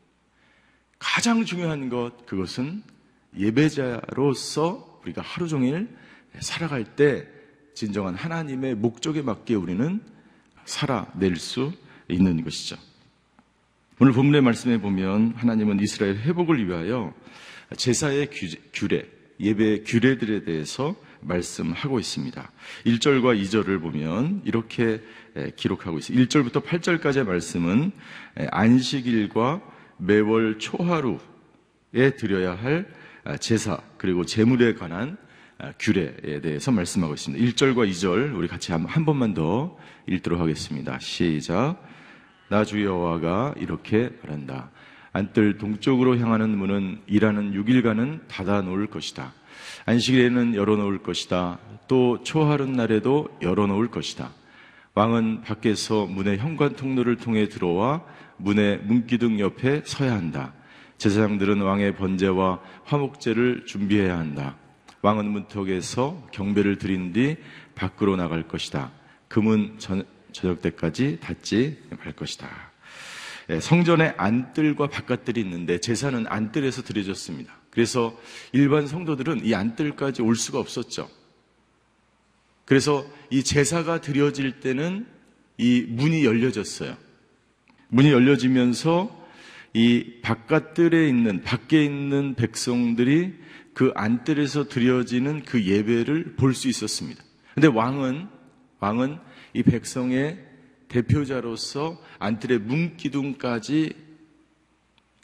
가장 0.99 1.45
중요한 1.45 1.89
것, 1.89 2.25
그것은 2.25 2.83
예배자로서 3.37 5.01
우리가 5.03 5.21
하루 5.21 5.47
종일 5.47 5.89
살아갈 6.39 6.83
때 6.83 7.27
진정한 7.73 8.15
하나님의 8.15 8.75
목적에 8.75 9.21
맞게 9.21 9.55
우리는 9.55 10.01
살아낼 10.65 11.37
수 11.37 11.71
있는 12.07 12.43
것이죠. 12.43 12.77
오늘 13.99 14.13
본문의 14.13 14.41
말씀에 14.41 14.79
보면 14.79 15.33
하나님은 15.35 15.79
이스라엘 15.79 16.17
회복을 16.17 16.67
위하여 16.67 17.13
제사의 17.75 18.29
규례, 18.73 19.07
예배 19.39 19.83
규례들에 19.83 20.43
대해서 20.43 20.95
말씀하고 21.21 21.99
있습니다. 21.99 22.51
1절과 22.85 23.39
2절을 23.41 23.81
보면 23.81 24.41
이렇게 24.45 25.01
기록하고 25.55 25.97
있습니다. 25.97 26.25
1절부터 26.25 26.63
8절까지의 26.63 27.25
말씀은 27.25 27.91
안식일과 28.51 29.61
매월 29.97 30.57
초하루에 30.59 31.17
드려야 32.17 32.55
할 32.55 32.87
제사 33.39 33.79
그리고 33.97 34.25
제물에 34.25 34.73
관한 34.73 35.17
아, 35.57 35.73
규례에 35.79 36.41
대해서 36.41 36.71
말씀하고 36.71 37.13
있습니다. 37.13 37.45
1절과 37.45 37.87
2절 37.87 38.35
우리 38.35 38.47
같이 38.47 38.71
한, 38.71 38.83
한 38.85 39.05
번만 39.05 39.35
더 39.35 39.77
읽도록 40.07 40.39
하겠습니다. 40.39 40.97
시작. 40.99 41.77
나 42.49 42.65
주 42.65 42.83
여호와가 42.83 43.53
이렇게 43.57 44.09
말한다. 44.23 44.71
안뜰 45.13 45.57
동쪽으로 45.57 46.17
향하는 46.17 46.57
문은 46.57 47.01
일하는 47.05 47.53
6일간은 47.53 48.27
닫아 48.27 48.61
놓을 48.63 48.87
것이다. 48.87 49.33
안식일에는 49.85 50.55
열어 50.55 50.77
놓을 50.77 51.03
것이다. 51.03 51.59
또 51.87 52.23
초하룻 52.23 52.69
날에도 52.69 53.29
열어 53.41 53.67
놓을 53.67 53.89
것이다. 53.89 54.31
왕은 54.93 55.41
밖에서 55.41 56.05
문의 56.05 56.37
현관 56.37 56.75
통로를 56.75 57.15
통해 57.15 57.47
들어와 57.47 58.03
문의 58.37 58.77
문기둥 58.79 59.39
옆에 59.39 59.83
서야 59.85 60.13
한다. 60.13 60.53
제사장들은 60.97 61.61
왕의 61.61 61.95
번제와 61.95 62.59
화목제를 62.83 63.65
준비해야 63.65 64.17
한다. 64.17 64.57
왕은 65.01 65.25
문턱에서 65.31 66.27
경배를 66.31 66.77
드린 66.77 67.13
뒤 67.13 67.37
밖으로 67.73 68.17
나갈 68.17 68.47
것이다. 68.47 68.91
금은 69.29 69.79
저녁 70.31 70.61
때까지 70.61 71.19
닫지 71.21 71.77
말 72.03 72.13
것이다. 72.13 72.47
예, 73.49 73.59
성전에 73.59 74.13
안뜰과 74.17 74.87
바깥뜰이 74.87 75.39
있는데 75.41 75.79
제사는 75.79 76.25
안뜰에서 76.27 76.83
드려졌습니다. 76.83 77.53
그래서 77.71 78.15
일반 78.51 78.85
성도들은 78.85 79.45
이 79.45 79.55
안뜰까지 79.55 80.21
올 80.21 80.35
수가 80.35 80.59
없었죠. 80.59 81.09
그래서 82.71 83.05
이 83.29 83.43
제사가 83.43 83.99
드려질 83.99 84.61
때는 84.61 85.05
이 85.57 85.81
문이 85.89 86.23
열려졌어요. 86.23 86.95
문이 87.89 88.09
열려지면서 88.13 89.27
이 89.73 90.21
바깥들에 90.21 91.05
있는 91.09 91.41
밖에 91.43 91.83
있는 91.83 92.33
백성들이 92.35 93.33
그 93.73 93.91
안뜰에서 93.93 94.69
드려지는 94.69 95.43
그 95.43 95.65
예배를 95.65 96.37
볼 96.37 96.53
수 96.53 96.69
있었습니다. 96.69 97.21
근데 97.55 97.67
왕은 97.67 98.29
왕은 98.79 99.17
이 99.53 99.63
백성의 99.63 100.39
대표자로서 100.87 102.01
안뜰의 102.19 102.59
문기둥까지 102.59 103.91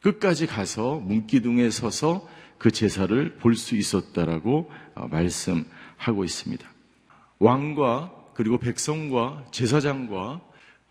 끝까지 0.02 0.48
가서 0.48 0.96
문기둥에 1.00 1.70
서서 1.70 2.28
그 2.58 2.72
제사를 2.72 3.38
볼 3.38 3.56
수 3.56 3.78
있었다라고 3.78 4.70
어, 4.96 5.08
말씀하고 5.08 6.26
있습니다. 6.26 6.77
왕과 7.40 8.14
그리고 8.34 8.58
백성과 8.58 9.46
제사장과 9.52 10.42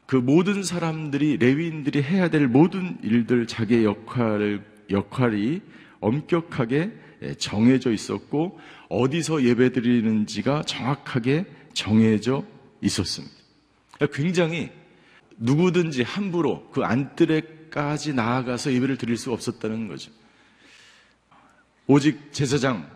그 0.07 0.17
모든 0.17 0.63
사람들이 0.63 1.37
레위인들이 1.39 2.03
해야 2.03 2.29
될 2.29 2.47
모든 2.47 2.99
일들 3.03 3.47
자기의 3.47 3.85
역할 3.85 4.65
역할이 4.91 5.61
엄격하게 6.01 6.93
예, 7.23 7.35
정해져 7.35 7.93
있었고 7.93 8.61
어디서 8.89 9.43
예배드리는지가 9.43 10.63
정확하게 10.63 11.47
정해져 11.73 12.45
있었습니다. 12.83 13.35
굉장히 14.13 14.71
누구든지 15.39 16.03
함부로 16.03 16.69
그 16.71 16.85
안뜰에까지 16.85 18.13
나아가서 18.15 18.73
예배를 18.73 18.97
드릴 18.99 19.17
수 19.17 19.33
없었다는 19.33 19.89
거죠. 19.89 20.13
오직 21.87 22.33
제사장 22.33 22.89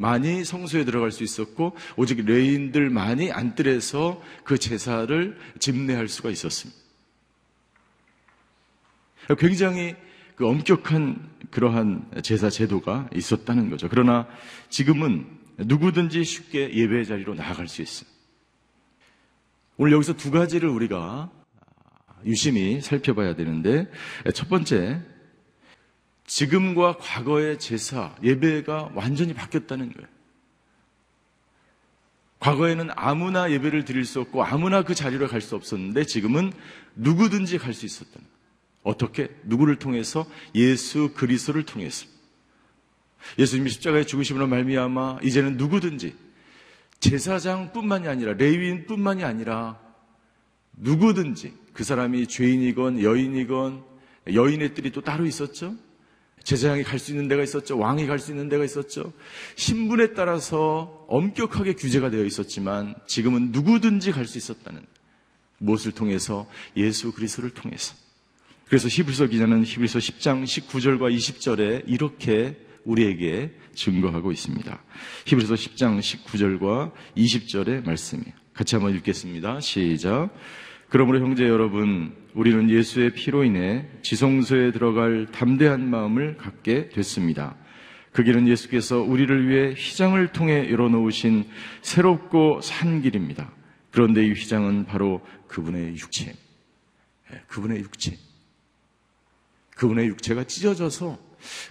만이 0.00 0.46
성소에 0.46 0.86
들어갈 0.86 1.12
수 1.12 1.22
있었고 1.22 1.76
오직 1.94 2.24
레인들만이 2.24 3.32
안뜰에서 3.32 4.22
그 4.44 4.56
제사를 4.56 5.36
집례할 5.58 6.08
수가 6.08 6.30
있었습니다. 6.30 6.80
굉장히 9.38 9.94
그 10.36 10.48
엄격한 10.48 11.28
그러한 11.50 12.10
제사 12.22 12.48
제도가 12.48 13.10
있었다는 13.14 13.68
거죠. 13.68 13.90
그러나 13.90 14.26
지금은 14.70 15.26
누구든지 15.58 16.24
쉽게 16.24 16.74
예배 16.74 17.04
자리로 17.04 17.34
나아갈 17.34 17.68
수 17.68 17.82
있어요. 17.82 18.08
오늘 19.76 19.92
여기서 19.92 20.14
두 20.14 20.30
가지를 20.30 20.70
우리가 20.70 21.30
유심히 22.24 22.80
살펴봐야 22.80 23.34
되는데 23.34 23.90
첫 24.32 24.48
번째 24.48 25.02
지금과 26.30 26.96
과거의 26.98 27.58
제사, 27.58 28.14
예배가 28.22 28.92
완전히 28.94 29.34
바뀌었다는 29.34 29.92
거예요. 29.92 30.08
과거에는 32.38 32.88
아무나 32.94 33.50
예배를 33.50 33.84
드릴 33.84 34.04
수 34.04 34.20
없고 34.20 34.44
아무나 34.44 34.82
그 34.82 34.94
자리로 34.94 35.26
갈 35.26 35.40
수 35.40 35.56
없었는데 35.56 36.04
지금은 36.04 36.52
누구든지 36.94 37.58
갈 37.58 37.74
수 37.74 37.84
있었다는 37.84 38.20
거예요. 38.20 38.40
어떻게? 38.84 39.28
누구를 39.42 39.80
통해서? 39.80 40.24
예수 40.54 41.12
그리스도를 41.14 41.64
통해서. 41.64 42.06
예수님이 43.36 43.68
십자가에 43.70 44.04
죽으심으로 44.04 44.46
말미암아 44.46 45.18
이제는 45.24 45.56
누구든지 45.56 46.14
제사장뿐만이 47.00 48.06
아니라 48.06 48.34
레위인뿐만이 48.34 49.24
아니라 49.24 49.80
누구든지 50.74 51.54
그 51.72 51.82
사람이 51.82 52.28
죄인이건 52.28 53.02
여인이건 53.02 53.84
여인의 54.32 54.74
뜰이 54.74 54.92
또 54.92 55.00
따로 55.00 55.26
있었죠. 55.26 55.74
제사장이 56.42 56.82
갈 56.82 56.98
수 56.98 57.12
있는 57.12 57.28
데가 57.28 57.42
있었죠. 57.42 57.78
왕이 57.78 58.06
갈 58.06 58.18
수 58.18 58.30
있는 58.32 58.48
데가 58.48 58.64
있었죠. 58.64 59.12
신분에 59.56 60.14
따라서 60.14 61.04
엄격하게 61.08 61.74
규제가 61.74 62.10
되어 62.10 62.24
있었지만 62.24 62.94
지금은 63.06 63.52
누구든지 63.52 64.12
갈 64.12 64.26
수 64.26 64.38
있었다는 64.38 64.82
무엇을 65.58 65.92
통해서 65.92 66.48
예수 66.76 67.12
그리스도를 67.12 67.50
통해서 67.50 67.94
그래서 68.66 68.88
히브리서 68.88 69.26
기자는 69.26 69.64
히브리서 69.64 69.98
10장 69.98 70.44
19절과 70.44 71.14
20절에 71.14 71.82
이렇게 71.86 72.56
우리에게 72.84 73.52
증거하고 73.74 74.32
있습니다. 74.32 74.82
히브리서 75.26 75.54
10장 75.54 75.98
19절과 75.98 76.92
20절의 77.16 77.84
말씀이에요. 77.84 78.32
같이 78.54 78.76
한번 78.76 78.94
읽겠습니다. 78.96 79.60
시작. 79.60 80.30
그러므로 80.90 81.20
형제 81.20 81.48
여러분, 81.48 82.12
우리는 82.34 82.68
예수의 82.68 83.14
피로 83.14 83.44
인해 83.44 83.86
지성소에 84.02 84.72
들어갈 84.72 85.28
담대한 85.30 85.88
마음을 85.88 86.36
갖게 86.36 86.88
됐습니다. 86.88 87.54
그 88.10 88.24
길은 88.24 88.48
예수께서 88.48 89.00
우리를 89.00 89.48
위해 89.48 89.72
휘장을 89.72 90.32
통해 90.32 90.68
열어놓으신 90.68 91.48
새롭고 91.82 92.60
산 92.60 93.02
길입니다. 93.02 93.52
그런데 93.92 94.26
이 94.26 94.32
휘장은 94.32 94.86
바로 94.86 95.24
그분의 95.46 95.94
육체. 95.96 96.34
예, 97.32 97.40
그분의 97.46 97.78
육체. 97.78 98.18
그분의 99.76 100.08
육체가 100.08 100.42
찢어져서 100.42 101.18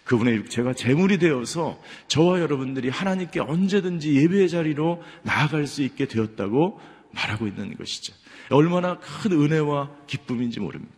그분의 0.05 0.35
육체가 0.35 0.73
재물이 0.73 1.17
되어서 1.17 1.77
저와 2.07 2.39
여러분들이 2.39 2.87
하나님께 2.87 3.41
언제든지 3.41 4.15
예배의 4.15 4.47
자리로 4.47 5.03
나아갈 5.23 5.67
수 5.67 5.83
있게 5.83 6.05
되었다고 6.07 6.79
말하고 7.11 7.47
있는 7.47 7.75
것이죠. 7.75 8.13
얼마나 8.49 8.99
큰 8.99 9.31
은혜와 9.33 9.91
기쁨인지 10.07 10.59
모릅니다. 10.59 10.93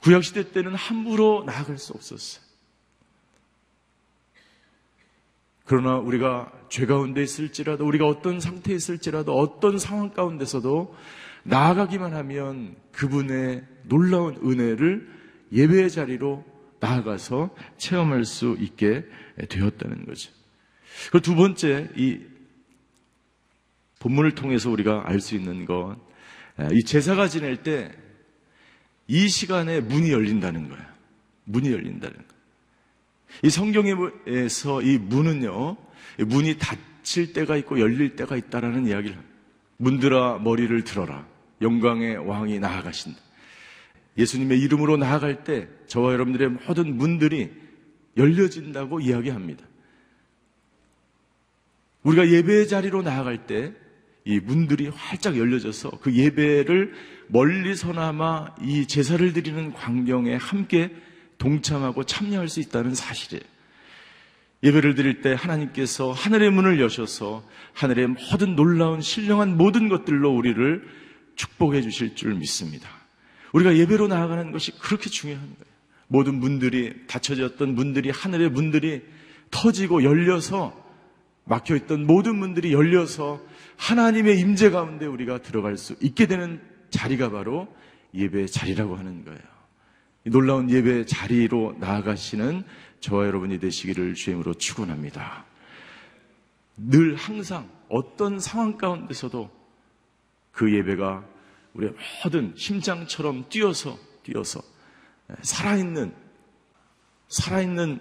구약시대 0.00 0.52
때는 0.52 0.74
함부로 0.74 1.44
나아갈 1.44 1.78
수 1.78 1.92
없었어요. 1.92 2.44
그러나 5.64 5.98
우리가 5.98 6.52
죄 6.68 6.86
가운데 6.86 7.22
있을지라도 7.22 7.86
우리가 7.86 8.06
어떤 8.06 8.40
상태에 8.40 8.74
있을지라도 8.74 9.38
어떤 9.38 9.78
상황 9.78 10.10
가운데서도 10.10 10.96
나아가기만 11.44 12.14
하면 12.14 12.76
그분의 12.92 13.64
놀라운 13.84 14.36
은혜를 14.36 15.08
예배의 15.52 15.90
자리로 15.90 16.44
나아가서 16.80 17.50
체험할 17.76 18.24
수 18.24 18.56
있게 18.58 19.04
되었다는 19.48 20.06
거죠. 20.06 20.32
그 21.12 21.20
두 21.20 21.34
번째, 21.34 21.90
이 21.96 22.20
본문을 24.00 24.34
통해서 24.34 24.70
우리가 24.70 25.04
알 25.06 25.20
수 25.20 25.34
있는 25.34 25.66
건, 25.66 26.00
이 26.72 26.84
제사가 26.84 27.28
지낼 27.28 27.62
때 27.62 28.00
이 29.10 29.28
시간에 29.28 29.80
문이 29.80 30.12
열린다는 30.12 30.68
거예요. 30.68 30.84
문이 31.42 31.72
열린다는 31.72 32.14
거예요. 32.14 32.30
이 33.42 33.50
성경에서 33.50 34.82
이 34.82 34.98
문은요, 34.98 35.76
문이 36.26 36.58
닫힐 36.58 37.32
때가 37.32 37.56
있고 37.56 37.80
열릴 37.80 38.14
때가 38.14 38.36
있다라는 38.36 38.86
이야기를 38.86 39.16
합니다. 39.16 39.36
문들아 39.78 40.38
머리를 40.38 40.84
들어라. 40.84 41.26
영광의 41.60 42.18
왕이 42.18 42.60
나아가신다. 42.60 43.18
예수님의 44.16 44.60
이름으로 44.60 44.96
나아갈 44.96 45.42
때 45.42 45.68
저와 45.88 46.12
여러분들의 46.12 46.48
모든 46.50 46.96
문들이 46.96 47.50
열려진다고 48.16 49.00
이야기합니다. 49.00 49.66
우리가 52.04 52.30
예배의 52.30 52.68
자리로 52.68 53.02
나아갈 53.02 53.48
때 53.48 53.72
이 54.24 54.38
문들이 54.38 54.88
활짝 54.88 55.38
열려져서 55.38 55.90
그 56.02 56.14
예배를 56.14 56.92
멀리서나마 57.28 58.48
이 58.60 58.86
제사를 58.86 59.32
드리는 59.32 59.72
광경에 59.72 60.34
함께 60.34 60.94
동참하고 61.38 62.04
참여할 62.04 62.48
수 62.48 62.60
있다는 62.60 62.94
사실이에요. 62.94 63.42
예배를 64.62 64.94
드릴 64.94 65.22
때 65.22 65.34
하나님께서 65.36 66.12
하늘의 66.12 66.50
문을 66.50 66.80
여셔서 66.80 67.42
하늘의 67.72 68.08
모든 68.08 68.56
놀라운 68.56 69.00
신령한 69.00 69.56
모든 69.56 69.88
것들로 69.88 70.30
우리를 70.30 70.86
축복해 71.36 71.80
주실 71.80 72.14
줄 72.14 72.34
믿습니다. 72.34 72.88
우리가 73.52 73.76
예배로 73.76 74.08
나아가는 74.08 74.52
것이 74.52 74.72
그렇게 74.78 75.08
중요한 75.08 75.42
거예요. 75.42 75.70
모든 76.08 76.34
문들이 76.34 77.06
닫혀졌던 77.06 77.74
문들이 77.74 78.10
하늘의 78.10 78.50
문들이 78.50 79.02
터지고 79.50 80.02
열려서 80.02 80.78
막혀있던 81.44 82.06
모든 82.06 82.36
문들이 82.36 82.72
열려서 82.72 83.40
하나님의 83.80 84.38
임재 84.38 84.70
가운데 84.70 85.06
우리가 85.06 85.38
들어갈 85.38 85.78
수 85.78 85.96
있게 86.00 86.26
되는 86.26 86.60
자리가 86.90 87.30
바로 87.30 87.66
예배의 88.14 88.48
자리라고 88.48 88.96
하는 88.96 89.24
거예요. 89.24 89.40
놀라운 90.24 90.70
예배 90.70 91.06
자리로 91.06 91.76
나아가시는 91.80 92.62
저와 93.00 93.26
여러분이 93.26 93.58
되시기를 93.58 94.12
주임으로 94.14 94.52
축원합니다. 94.52 95.46
늘 96.76 97.14
항상 97.14 97.70
어떤 97.88 98.38
상황 98.38 98.76
가운데서도 98.76 99.50
그 100.52 100.74
예배가 100.76 101.24
우리의 101.72 101.94
모든 102.22 102.52
심장처럼 102.56 103.48
뛰어서 103.48 103.96
뛰어서 104.22 104.60
살아있는 105.40 106.12
살아있는 107.28 108.00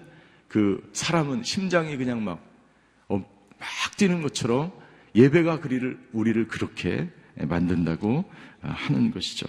그 0.49 0.89
사람은 0.91 1.43
심장이 1.43 1.95
그냥 1.95 2.23
막, 2.23 2.43
어, 3.07 3.17
막 3.17 3.97
뛰는 3.97 4.21
것처럼 4.23 4.73
예배가 5.15 5.62
우리를 6.13 6.48
그렇게 6.48 7.10
만든다고 7.36 8.26
하는 8.62 9.12
것이죠. 9.12 9.48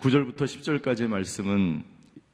9절부터 0.00 0.44
10절까지의 0.44 1.08
말씀은 1.08 1.82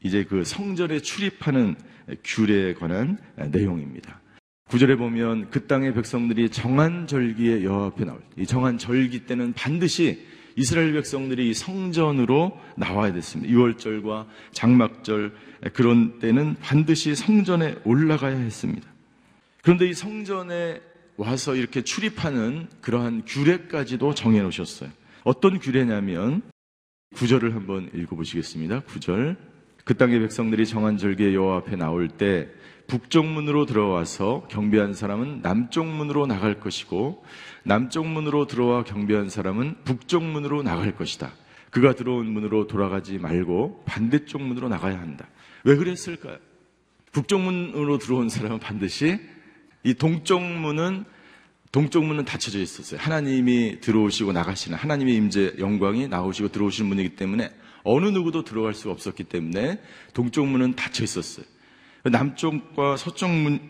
이제 0.03 0.25
그 0.25 0.45
성전에 0.45 1.01
출입하는 1.01 1.77
규례에 2.25 2.75
관한 2.75 3.19
내용입니다. 3.51 4.21
9절에 4.69 4.97
보면 4.99 5.51
그 5.51 5.67
땅의 5.67 5.95
백성들이 5.95 6.51
정한 6.51 7.07
절기에 7.07 7.65
여호와 7.65 7.87
앞에 7.89 8.05
나올 8.05 8.23
이 8.37 8.47
정한 8.47 8.79
절기 8.79 9.27
때는 9.27 9.53
반드시 9.53 10.27
이스라엘 10.57 10.93
백성들이 10.93 11.55
성전으로 11.55 12.59
나와야 12.77 13.13
됐습니다. 13.13 13.53
6월절과 13.53 14.27
장막절 14.53 15.33
그런 15.73 16.19
때는 16.19 16.57
반드시 16.61 17.15
성전에 17.15 17.77
올라가야 17.85 18.37
했습니다. 18.37 18.89
그런데 19.63 19.89
이 19.89 19.95
성전에 19.95 20.81
와서 21.21 21.55
이렇게 21.55 21.83
출입하는 21.83 22.67
그러한 22.81 23.25
규례까지도 23.27 24.15
정해 24.15 24.41
놓으셨어요. 24.41 24.89
어떤 25.23 25.59
규례냐면 25.59 26.41
구절을 27.15 27.55
한번 27.55 27.91
읽어 27.93 28.17
보시겠습니다. 28.17 28.81
구절. 28.81 29.37
그 29.85 29.99
땅의 29.99 30.21
백성들이 30.21 30.65
정한 30.65 30.97
절기에 30.97 31.35
여호와 31.35 31.59
앞에 31.59 31.77
나올 31.77 32.09
때 32.09 32.49
북쪽 32.87 33.27
문으로 33.27 33.67
들어와서 33.67 34.47
경배한 34.51 34.95
사람은 34.95 35.43
남쪽 35.43 35.87
문으로 35.87 36.27
나갈 36.27 36.59
것이고 36.59 37.23
남쪽 37.65 38.07
문으로 38.07 38.47
들어와 38.47 38.83
경배한 38.83 39.29
사람은 39.29 39.77
북쪽 39.85 40.25
문으로 40.25 40.63
나갈 40.63 40.97
것이다. 40.97 41.33
그가 41.71 41.95
들어온 41.95 42.33
문으로 42.33 42.67
돌아가지 42.67 43.19
말고 43.19 43.83
반대쪽 43.85 44.41
문으로 44.41 44.71
나가야 44.71 44.99
한다. 44.99 45.29
왜 45.65 45.77
그랬을까요? 45.77 46.39
북쪽 47.13 47.43
문으로 47.43 47.99
들어온 47.99 48.31
사람은 48.31 48.59
반드시 48.59 49.21
이 49.83 49.95
동쪽 49.95 50.43
문은 50.43 51.05
동쪽 51.73 52.05
문은 52.05 52.25
닫혀져 52.25 52.59
있었어요. 52.59 53.01
하나님이 53.01 53.81
들어오시고 53.81 54.33
나가시는 54.33 54.77
하나님의 54.77 55.15
임재 55.15 55.55
영광이 55.59 56.09
나오시고 56.09 56.49
들어오시는 56.49 56.89
문이기 56.89 57.15
때문에 57.17 57.51
어느 57.85 58.07
누구도 58.07 58.45
들어갈 58.45 58.75
수가 58.75 58.93
없었기 58.93 59.25
때문에 59.25 59.81
동쪽 60.13 60.47
문은 60.49 60.75
닫혀 60.75 61.05
있었어요. 61.05 61.47
남쪽과 62.03 62.97
서쪽 62.97 63.31
문, 63.31 63.61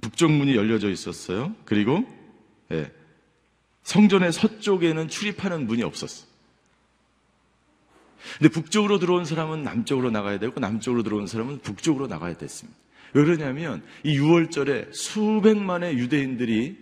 북쪽 0.00 0.30
문이 0.30 0.54
열려져 0.54 0.90
있었어요. 0.90 1.54
그리고 1.64 2.04
예, 2.70 2.92
성전의 3.82 4.32
서쪽에는 4.32 5.08
출입하는 5.08 5.66
문이 5.66 5.82
없었어요. 5.82 6.30
근데 8.38 8.48
북쪽으로 8.50 8.98
들어온 9.00 9.24
사람은 9.24 9.64
남쪽으로 9.64 10.10
나가야 10.10 10.38
되고 10.38 10.60
남쪽으로 10.60 11.02
들어온 11.02 11.26
사람은 11.26 11.60
북쪽으로 11.60 12.06
나가야 12.06 12.36
됐습니다. 12.36 12.78
왜 13.14 13.24
그러냐면 13.24 13.82
이 14.02 14.18
6월절에 14.18 14.92
수백만의 14.92 15.98
유대인들이 15.98 16.76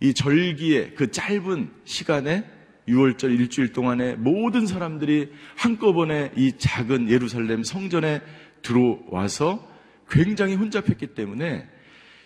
이 0.00 0.14
절기의 0.14 0.94
그 0.94 1.10
짧은 1.10 1.70
시간에 1.84 2.44
6월절 2.88 3.38
일주일 3.38 3.72
동안에 3.72 4.14
모든 4.14 4.66
사람들이 4.66 5.30
한꺼번에 5.56 6.30
이 6.36 6.52
작은 6.56 7.10
예루살렘 7.10 7.62
성전에 7.62 8.20
들어와서 8.62 9.66
굉장히 10.08 10.54
혼잡했기 10.54 11.08
때문에 11.08 11.66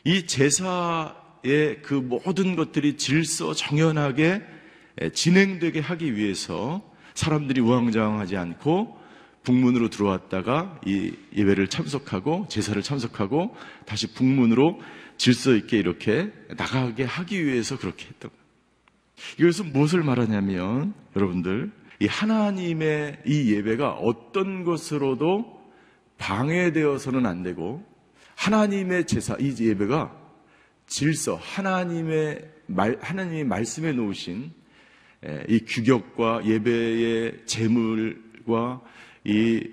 이 0.04 0.26
제사의 0.26 1.82
그 1.82 1.94
모든 1.94 2.56
것들이 2.56 2.96
질서 2.96 3.54
정연하게 3.54 4.42
진행되게 5.14 5.80
하기 5.80 6.16
위해서 6.16 6.82
사람들이 7.14 7.60
우왕좌왕하지 7.60 8.36
않고 8.36 8.99
북문으로 9.42 9.88
들어왔다가 9.88 10.80
이 10.84 11.14
예배를 11.34 11.68
참석하고 11.68 12.46
제사를 12.48 12.80
참석하고 12.82 13.54
다시 13.86 14.12
북문으로 14.12 14.80
질서 15.16 15.54
있게 15.54 15.78
이렇게 15.78 16.32
나가게 16.56 17.04
하기 17.04 17.44
위해서 17.44 17.78
그렇게 17.78 18.06
했던 18.06 18.30
거예요. 18.30 18.40
이것은 19.38 19.72
무엇을 19.72 20.02
말하냐면 20.02 20.94
여러분들 21.16 21.70
이 22.00 22.06
하나님의 22.06 23.20
이 23.26 23.52
예배가 23.52 23.92
어떤 23.92 24.64
것으로도 24.64 25.60
방해되어서는 26.18 27.26
안 27.26 27.42
되고 27.42 27.84
하나님의 28.36 29.06
제사 29.06 29.36
이 29.38 29.54
예배가 29.58 30.16
질서 30.86 31.36
하나님의 31.36 32.50
말 32.66 32.98
하나님이 33.00 33.44
말씀해 33.44 33.92
놓으신 33.92 34.52
이 35.48 35.58
규격과 35.66 36.46
예배의 36.46 37.42
제물과 37.46 38.80
이 39.24 39.68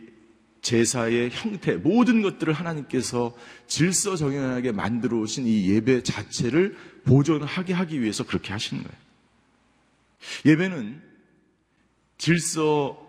제사의 0.61 1.29
형태 1.31 1.75
모든 1.75 2.21
것들을 2.21 2.51
하나님께서 2.51 3.35
질서 3.67 4.15
정연하게 4.15 4.73
만들어 4.73 5.17
오신 5.19 5.45
이 5.47 5.69
예배 5.69 6.03
자체를 6.03 6.75
보존하게 7.05 7.73
하기 7.73 8.01
위해서 8.01 8.25
그렇게 8.25 8.51
하시는 8.51 8.83
거예요. 8.83 8.97
예배는 10.45 11.01
질서 12.17 13.05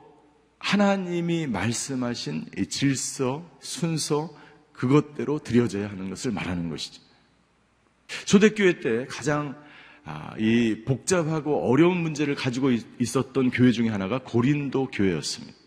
하나님이 0.58 1.46
말씀하신 1.46 2.46
이 2.58 2.66
질서 2.66 3.48
순서 3.60 4.32
그것대로 4.72 5.40
드려져야 5.40 5.90
하는 5.90 6.10
것을 6.10 6.30
말하는 6.30 6.68
것이죠. 6.70 7.02
초대교회 8.26 8.80
때 8.80 9.06
가장 9.08 9.56
아, 10.04 10.34
이 10.38 10.84
복잡하고 10.86 11.70
어려운 11.70 11.98
문제를 11.98 12.34
가지고 12.34 12.70
있었던 12.70 13.50
교회 13.50 13.72
중에 13.72 13.88
하나가 13.88 14.20
고린도 14.22 14.88
교회였습니다. 14.90 15.57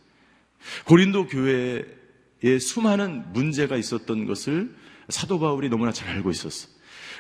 고린도 0.86 1.28
교회에 1.28 2.60
수많은 2.60 3.34
문제가 3.34 3.78
있었던 3.78 4.26
것을 4.26 4.76
사도 5.10 5.40
바울이 5.40 5.70
너무나 5.70 5.92
잘 5.92 6.10
알고 6.10 6.32
있었어. 6.32 6.70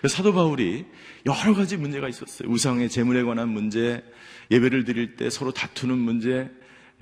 사도 0.08 0.34
바울이 0.34 0.86
여러 1.26 1.54
가지 1.54 1.78
문제가 1.78 2.10
있었어요. 2.10 2.50
우상의 2.50 2.90
재물에 2.90 3.24
관한 3.24 3.50
문제, 3.50 4.04
예배를 4.50 4.84
드릴 4.84 5.16
때 5.16 5.30
서로 5.30 5.52
다투는 5.52 5.98
문제, 5.98 6.50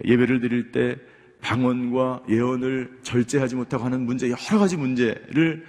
예배를 0.06 0.42
드릴 0.42 0.72
때 0.72 0.98
방언과 1.42 2.24
예언을 2.30 3.00
절제하지 3.04 3.56
못하고 3.56 3.86
하는 3.86 4.06
문제, 4.06 4.28
여러 4.28 4.60
가지 4.60 4.76
문제를 4.76 5.66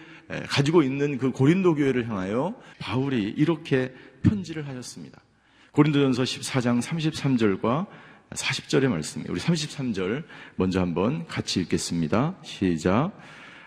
가지고 0.48 0.82
있는 0.82 1.18
그 1.18 1.30
고린도 1.30 1.76
교회를 1.76 2.08
향하여 2.08 2.54
바울이 2.78 3.22
이렇게 3.36 3.92
편지를 4.22 4.66
하셨습니다. 4.66 5.20
고린도전서 5.72 6.24
14장 6.24 6.82
33절과 6.82 7.86
40절의 8.30 8.88
말씀이에요. 8.88 9.30
우리 9.30 9.40
33절 9.40 10.24
먼저 10.56 10.80
한번 10.80 11.26
같이 11.26 11.60
읽겠습니다. 11.60 12.36
시작. 12.42 13.12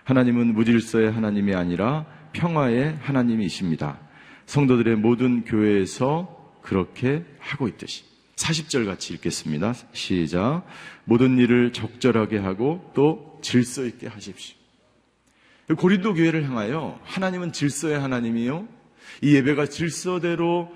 하나님은 0.06 0.54
무질서의 0.54 1.12
하나님이 1.12 1.54
아니라 1.54 2.06
평화의 2.34 2.98
하나님이십니다. 3.02 4.00
성도들의 4.46 4.98
모든 4.98 5.44
교회에서 5.44 6.60
그렇게 6.62 7.26
하고 7.40 7.68
있듯이. 7.68 8.06
40절 8.36 8.86
같이 8.86 9.14
읽겠습니다. 9.14 9.74
시작. 9.92 10.66
모든 11.06 11.38
일을 11.38 11.74
적절하게 11.74 12.38
하고 12.38 12.90
또 12.96 13.40
질서 13.42 13.86
있게 13.86 14.08
하십시오. 14.08 14.56
고린도 15.78 16.14
교회를 16.14 16.44
향하여 16.46 17.00
하나님은 17.04 17.52
질서의 17.52 18.00
하나님이요. 18.00 18.68
이 19.22 19.36
예배가 19.36 19.68
질서대로 19.68 20.72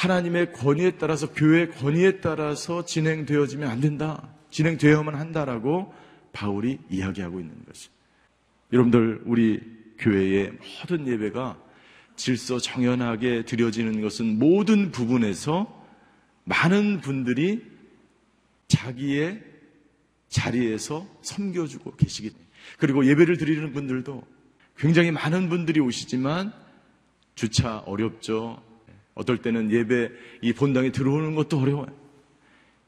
하나님의 0.00 0.54
권위에 0.54 0.92
따라서 0.92 1.30
교회의 1.30 1.72
권위에 1.72 2.20
따라서 2.20 2.86
진행되어지면 2.86 3.68
안 3.68 3.82
된다. 3.82 4.30
진행되어야만 4.50 5.14
한다라고 5.14 5.92
바울이 6.32 6.78
이야기하고 6.88 7.38
있는 7.38 7.54
것이. 7.66 7.90
여러분들 8.72 9.20
우리 9.26 9.60
교회의 9.98 10.52
모든 10.80 11.06
예배가 11.06 11.58
질서 12.16 12.58
정연하게 12.58 13.44
드려지는 13.44 14.00
것은 14.00 14.38
모든 14.38 14.90
부분에서 14.90 15.84
많은 16.44 17.02
분들이 17.02 17.62
자기의 18.68 19.42
자리에서 20.28 21.06
섬겨주고 21.20 21.96
계시기 21.96 22.30
때문에 22.30 22.46
그리고 22.78 23.04
예배를 23.04 23.36
드리는 23.36 23.70
분들도 23.74 24.22
굉장히 24.78 25.10
많은 25.10 25.50
분들이 25.50 25.78
오시지만 25.78 26.54
주차 27.34 27.80
어렵죠. 27.80 28.69
어떨 29.14 29.38
때는 29.38 29.70
예배 29.70 30.10
이 30.42 30.52
본당에 30.52 30.90
들어오는 30.92 31.34
것도 31.34 31.58
어려워요. 31.58 31.88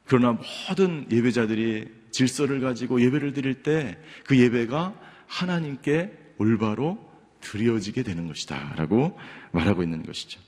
그러나 0.07 0.39
모든 0.69 1.07
예배자들이 1.11 1.87
질서를 2.11 2.61
가지고 2.61 3.01
예배를 3.01 3.33
드릴 3.33 3.63
때 3.63 3.97
그 4.27 4.39
예배가 4.39 4.95
하나님께 5.27 6.13
올바로 6.39 6.99
드려지게 7.41 8.03
되는 8.03 8.27
것이다. 8.29 8.75
라고 8.77 9.19
말하고 9.53 9.83
있는 9.83 10.03
것이죠. 10.03 10.41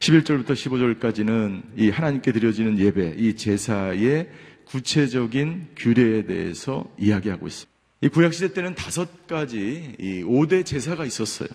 11절부터 0.00 0.50
15절까지는 0.50 1.62
이 1.76 1.90
하나님께 1.90 2.32
드려지는 2.32 2.78
예배, 2.78 3.14
이 3.16 3.34
제사의 3.34 4.30
구체적인 4.66 5.68
규례에 5.76 6.26
대해서 6.26 6.84
이야기하고 6.98 7.46
있습니다. 7.46 7.76
이 8.02 8.08
구약시대 8.08 8.52
때는 8.52 8.74
다섯 8.74 9.26
가지 9.26 9.94
이 9.98 10.22
5대 10.22 10.66
제사가 10.66 11.06
있었어요. 11.06 11.48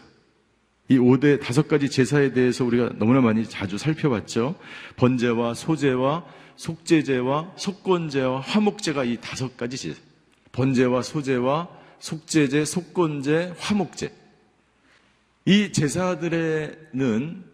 이 0.88 0.98
5대 0.98 1.39
다섯 1.41 1.67
가지 1.67 1.89
제사에 1.89 2.34
대해서 2.34 2.65
우리가 2.65 2.91
너무나 2.98 3.22
많이 3.22 3.46
자주 3.48 3.78
살펴봤죠. 3.78 4.56
번제와 4.98 5.54
소제와 5.54 6.26
속제제와 6.56 7.54
속건제와 7.56 8.41
화목제가 8.41 9.04
이 9.06 9.17
다섯 9.22 9.56
가지 9.58 9.78
제사. 9.78 10.00
번제와 10.52 11.02
소제와 11.02 11.70
속제제, 12.00 12.65
속건제, 12.65 13.54
화목제. 13.58 14.13
이 15.46 15.72
제사들에는 15.72 17.52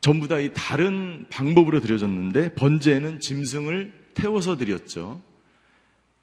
전부 0.00 0.28
다 0.28 0.40
이 0.40 0.50
다른 0.54 1.26
방법으로 1.28 1.80
드려졌는데 1.80 2.54
번제는 2.54 3.20
짐승을 3.20 3.92
태워서 4.14 4.56
드렸죠. 4.56 5.20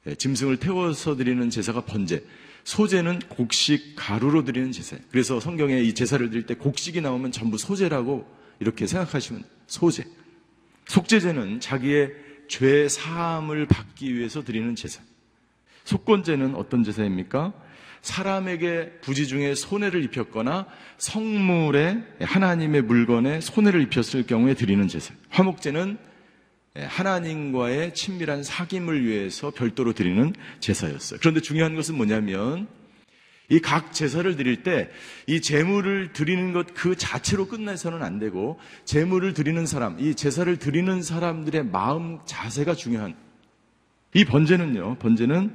네, 0.04 0.14
짐승을 0.14 0.58
태워서 0.58 1.16
드리는 1.16 1.50
제사가 1.50 1.82
번제. 1.82 2.24
소제는 2.66 3.20
곡식 3.28 3.94
가루로 3.94 4.42
드리는 4.42 4.72
제사. 4.72 4.96
그래서 5.12 5.38
성경에 5.38 5.80
이 5.80 5.94
제사를 5.94 6.28
드릴 6.28 6.46
때 6.46 6.56
곡식이 6.56 7.00
나오면 7.00 7.30
전부 7.30 7.58
소제라고 7.58 8.26
이렇게 8.58 8.88
생각하시면 8.88 9.44
소제. 9.68 10.04
속제제는 10.88 11.60
자기의 11.60 12.12
죄 12.48 12.88
사함을 12.88 13.66
받기 13.66 14.12
위해서 14.12 14.42
드리는 14.42 14.74
제사. 14.74 15.00
속건제는 15.84 16.56
어떤 16.56 16.82
제사입니까? 16.82 17.52
사람에게 18.02 18.98
부지 19.00 19.28
중에 19.28 19.54
손해를 19.54 20.02
입혔거나 20.02 20.66
성물에 20.98 22.02
하나님의 22.20 22.82
물건에 22.82 23.40
손해를 23.40 23.80
입혔을 23.82 24.26
경우에 24.26 24.54
드리는 24.54 24.88
제사. 24.88 25.14
화목제는 25.28 25.98
하나님과의 26.86 27.94
친밀한 27.94 28.42
사귐을 28.42 29.02
위해서 29.02 29.50
별도로 29.50 29.92
드리는 29.92 30.34
제사였어요. 30.60 31.18
그런데 31.20 31.40
중요한 31.40 31.74
것은 31.74 31.96
뭐냐면 31.96 32.66
이 33.48 33.60
각 33.60 33.92
제사를 33.92 34.34
드릴 34.36 34.62
때 34.64 34.90
이 35.28 35.40
제물을 35.40 36.12
드리는 36.12 36.52
것 36.52 36.66
그 36.74 36.96
자체로 36.96 37.46
끝내서는 37.46 38.02
안 38.02 38.18
되고 38.18 38.58
제물을 38.84 39.34
드리는 39.34 39.64
사람, 39.66 40.00
이 40.00 40.14
제사를 40.14 40.56
드리는 40.58 41.02
사람들의 41.02 41.66
마음 41.66 42.18
자세가 42.26 42.74
중요한 42.74 43.14
이 44.14 44.24
번제는요. 44.24 44.96
번제는 44.98 45.54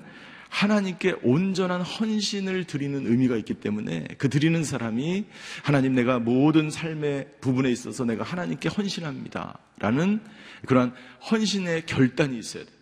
하나님께 0.51 1.15
온전한 1.23 1.81
헌신을 1.81 2.65
드리는 2.65 3.07
의미가 3.07 3.37
있기 3.37 3.55
때문에 3.55 4.05
그 4.17 4.29
드리는 4.29 4.61
사람이 4.63 5.25
하나님 5.63 5.95
내가 5.95 6.19
모든 6.19 6.69
삶의 6.69 7.29
부분에 7.39 7.71
있어서 7.71 8.03
내가 8.03 8.25
하나님께 8.25 8.67
헌신합니다. 8.67 9.57
라는 9.79 10.19
그러한 10.67 10.93
헌신의 11.31 11.85
결단이 11.85 12.37
있어야 12.37 12.65
돼요. 12.65 12.75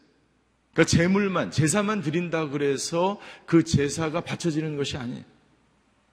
그러니까 0.74 0.90
제물만, 0.90 1.52
제사만 1.52 2.02
드린다 2.02 2.50
그래서 2.50 3.22
그 3.46 3.64
제사가 3.64 4.22
바쳐지는 4.22 4.76
것이 4.76 4.98
아니에요. 4.98 5.24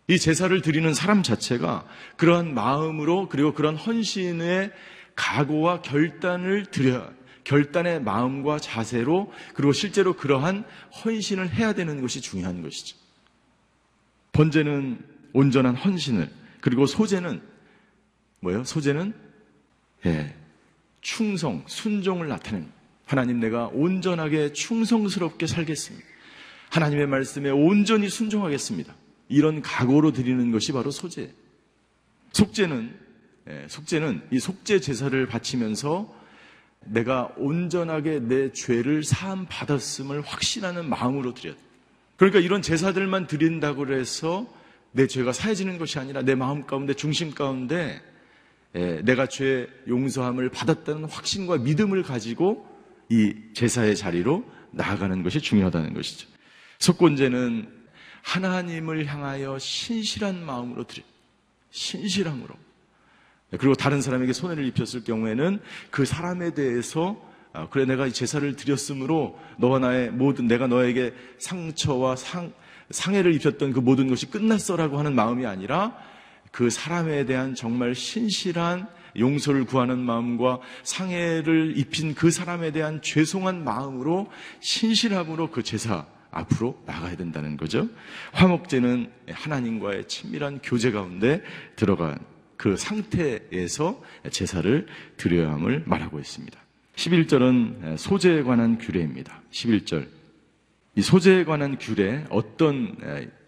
이 0.09 0.19
제사를 0.19 0.61
드리는 0.61 0.93
사람 0.93 1.23
자체가 1.23 1.87
그러한 2.17 2.53
마음으로 2.53 3.29
그리고 3.31 3.55
그런 3.55 3.77
헌신의 3.77 4.73
각오와 5.17 5.81
결단을 5.81 6.67
드려야 6.67 7.11
결단의 7.47 8.03
마음과 8.03 8.59
자세로 8.59 9.33
그리고 9.55 9.73
실제로 9.73 10.15
그러한 10.15 10.65
헌신을 11.05 11.55
해야 11.55 11.75
되는 11.75 12.01
것이 12.01 12.21
중요한 12.21 12.61
것이죠. 12.61 12.97
번제는 14.33 14.99
온전한 15.33 15.77
헌신을 15.77 16.29
그리고 16.61 16.87
소제는 16.87 17.41
뭐예요? 18.41 18.65
소제는 18.65 19.15
예, 20.07 20.35
충성, 21.01 21.63
순종을 21.69 22.27
나타내는 22.27 22.69
하나님 23.05 23.39
내가 23.39 23.69
온전하게 23.69 24.53
충성스럽게 24.53 25.47
살겠습니다. 25.47 26.05
하나님의 26.71 27.07
말씀에 27.07 27.51
온전히 27.51 28.09
순종하겠습니다. 28.09 28.93
이런 29.29 29.63
각오로 29.63 30.13
드리는 30.13 30.51
것이 30.51 30.73
바로 30.73 30.91
소제. 30.91 31.33
속제는 32.33 32.93
예, 33.49 33.67
속제는 33.69 34.27
이 34.33 34.41
속제 34.41 34.81
제사를 34.81 35.25
바치면서 35.29 36.26
내가 36.81 37.33
온전하게 37.37 38.21
내 38.21 38.53
죄를 38.53 39.03
사함 39.03 39.47
받았음을 39.49 40.21
확신하는 40.21 40.89
마음으로 40.89 41.35
드려야 41.35 41.55
돼. 41.55 41.61
그러니까 42.17 42.41
이런 42.41 42.63
제사들만 42.63 43.27
드린다고 43.27 43.93
해서 43.93 44.47
내 44.93 45.07
죄가 45.07 45.33
사해지는 45.33 45.79
것이 45.79 45.99
아니라 45.99 46.23
내 46.23 46.35
마음 46.35 46.67
가운데 46.67 46.95
중심 46.95 47.35
가운데 47.35 48.01
예, 48.75 49.01
내가 49.03 49.27
죄 49.27 49.69
용서함을 49.89 50.51
받았다는 50.51 51.05
확신과 51.05 51.59
믿음을 51.59 52.03
가지고 52.03 52.67
이 53.09 53.35
제사의 53.55 53.97
자리로 53.97 54.45
나아가는 54.71 55.23
것이 55.23 55.41
중요하다는 55.41 55.95
것이죠. 55.95 56.29
속건제는 56.79 57.69
하나님을 58.23 59.07
향하여 59.07 59.59
신실한 59.59 60.45
마음으로 60.45 60.85
드려. 60.85 61.03
신실함으로. 61.71 62.55
그리고 63.51 63.75
다른 63.75 64.01
사람에게 64.01 64.33
손해를 64.33 64.65
입혔을 64.67 65.05
경우에는 65.05 65.61
그 65.91 66.05
사람에 66.05 66.55
대해서 66.55 67.17
아, 67.53 67.69
그래 67.71 67.87
내가 67.87 68.07
이 68.07 68.13
제사를 68.13 68.55
드렸으므로 68.55 69.39
너와 69.59 69.79
나의 69.79 70.11
모든 70.11 70.47
내가 70.47 70.67
너에게 70.67 71.15
상처와 71.39 72.17
상, 72.17 72.53
상해를 72.91 73.35
입혔던 73.35 73.73
그 73.73 73.81
모든 73.81 74.09
것이 74.09 74.31
끝났어라고 74.31 74.99
하는 74.99 75.15
마음이 75.15 75.47
아니라 75.47 75.97
그 76.53 76.69
사람에 76.69 77.25
대한 77.25 77.55
정말 77.55 77.95
신실한 77.95 78.89
용서를 79.19 79.65
구하는 79.65 79.99
마음과 79.99 80.61
상해를 80.83 81.79
입힌 81.79 82.15
그 82.15 82.31
사람에 82.31 82.73
대한 82.73 83.01
죄송한 83.01 83.65
마음으로 83.65 84.31
신실함으로 84.61 85.51
그 85.51 85.63
제사 85.63 86.05
앞으로 86.31 86.79
나가야 86.85 87.17
된다는 87.17 87.57
거죠. 87.57 87.89
화목제는 88.33 89.11
하나님과의 89.31 90.09
친밀한 90.09 90.61
교제 90.63 90.91
가운데 90.91 91.43
들어간 91.77 92.19
그 92.57 92.77
상태에서 92.77 94.03
제사를 94.31 94.87
드려야 95.17 95.53
함을 95.53 95.85
말하고 95.87 96.19
있습니다. 96.19 96.59
11절은 96.97 97.97
소재에 97.99 98.43
관한 98.43 98.79
규례입니다. 98.79 99.43
11절. 99.51 100.07
이 100.95 101.03
소재에 101.03 101.45
관한 101.45 101.77
규례, 101.79 102.25
어떤 102.31 102.97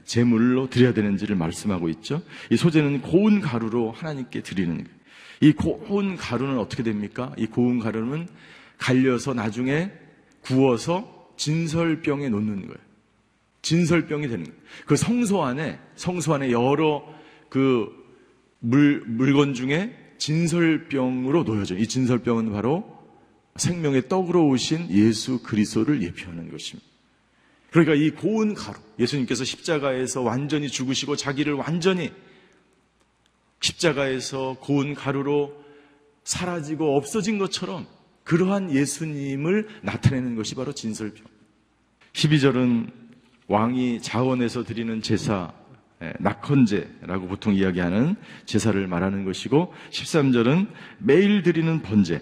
제물로 0.04 0.68
드려야 0.68 0.92
되는지를 0.92 1.36
말씀하고 1.36 1.88
있죠. 1.90 2.22
이 2.50 2.56
소재는 2.56 3.00
고운 3.02 3.40
가루로 3.40 3.92
하나님께 3.92 4.42
드리는. 4.42 4.86
이 5.40 5.52
고운 5.52 6.16
가루는 6.16 6.58
어떻게 6.58 6.82
됩니까? 6.82 7.32
이 7.38 7.46
고운 7.46 7.78
가루는 7.78 8.28
갈려서 8.76 9.34
나중에 9.34 9.90
구워서 10.40 11.32
진설병에 11.36 12.28
놓는 12.28 12.62
거예요. 12.62 12.78
진설병이 13.62 14.28
되는 14.28 14.44
거예요. 14.44 14.58
그 14.86 14.96
성소 14.96 15.44
안에, 15.44 15.78
성소 15.96 16.34
안에 16.34 16.50
여러 16.52 17.04
그 17.48 17.97
물, 18.60 19.04
물건 19.06 19.54
중에 19.54 19.96
진설병으로 20.18 21.44
놓여져. 21.44 21.76
이 21.76 21.86
진설병은 21.86 22.52
바로 22.52 22.98
생명의 23.56 24.08
떡으로 24.08 24.48
오신 24.48 24.90
예수 24.90 25.42
그리스도를 25.42 26.02
예표하는 26.02 26.50
것입니다. 26.50 26.88
그러니까 27.70 27.94
이 27.94 28.10
고운 28.10 28.54
가루, 28.54 28.78
예수님께서 28.98 29.44
십자가에서 29.44 30.22
완전히 30.22 30.68
죽으시고 30.68 31.16
자기를 31.16 31.54
완전히 31.54 32.10
십자가에서 33.60 34.56
고운 34.60 34.94
가루로 34.94 35.64
사라지고 36.24 36.96
없어진 36.96 37.38
것처럼 37.38 37.86
그러한 38.24 38.74
예수님을 38.74 39.68
나타내는 39.82 40.36
것이 40.36 40.54
바로 40.54 40.72
진설병. 40.72 41.24
12절은 42.12 42.92
왕이 43.46 44.02
자원에서 44.02 44.64
드리는 44.64 45.00
제사, 45.02 45.52
예, 45.52 45.67
낙헌제라고 46.20 47.26
보통 47.26 47.54
이야기하는 47.54 48.16
제사를 48.46 48.86
말하는 48.86 49.24
것이고 49.24 49.72
13절은 49.90 50.68
매일 50.98 51.42
드리는 51.42 51.82
번제. 51.82 52.20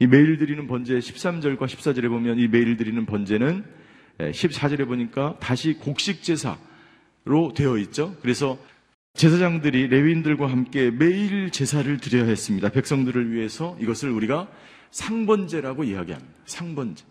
이 0.00 0.06
매일 0.06 0.38
드리는 0.38 0.66
번제 0.66 0.98
13절과 0.98 1.58
14절에 1.58 2.08
보면 2.08 2.38
이 2.38 2.48
매일 2.48 2.76
드리는 2.76 3.04
번제는 3.06 3.64
14절에 4.18 4.80
예, 4.80 4.84
보니까 4.84 5.36
다시 5.40 5.74
곡식 5.74 6.22
제사로 6.22 7.52
되어 7.54 7.78
있죠. 7.78 8.16
그래서 8.22 8.58
제사장들이 9.14 9.88
레위인들과 9.88 10.50
함께 10.50 10.90
매일 10.90 11.50
제사를 11.50 11.96
드려야 11.98 12.24
했습니다. 12.24 12.70
백성들을 12.70 13.32
위해서 13.32 13.76
이것을 13.80 14.10
우리가 14.10 14.48
상번제라고 14.90 15.84
이야기합니다. 15.84 16.32
상번제. 16.46 17.04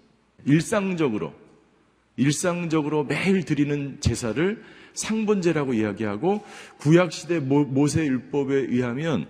일상적으로 0.45 1.33
일상적으로 2.19 3.05
매일 3.05 3.43
드리는 3.43 3.97
제사를 4.01 4.61
상번제라고 4.93 5.73
이야기하고 5.73 6.43
구약시대 6.79 7.39
모세 7.39 8.05
율법에 8.05 8.55
의하면 8.55 9.27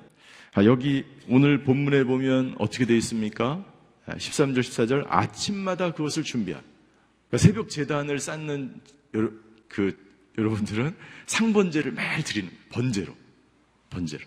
아, 0.54 0.66
여기 0.66 1.06
오늘 1.30 1.64
본문에 1.64 2.04
보면 2.06 2.56
어떻게 2.58 2.86
되어 2.86 2.98
있습니까? 2.98 3.64
13절, 4.08 4.58
아, 4.58 4.62
14절 4.62 5.06
아침마다 5.08 5.94
그것을 5.94 6.24
준비한 6.24 6.64
그러니까 7.30 7.38
새벽 7.38 7.70
재단을 7.70 8.20
쌓는 8.20 8.82
여러, 9.14 9.30
그 9.68 9.96
여러분들은 10.38 10.96
상번제를 11.28 11.92
매일 11.92 12.24
드리는 12.24 12.50
번제로 12.70 13.16
번제로. 13.92 14.24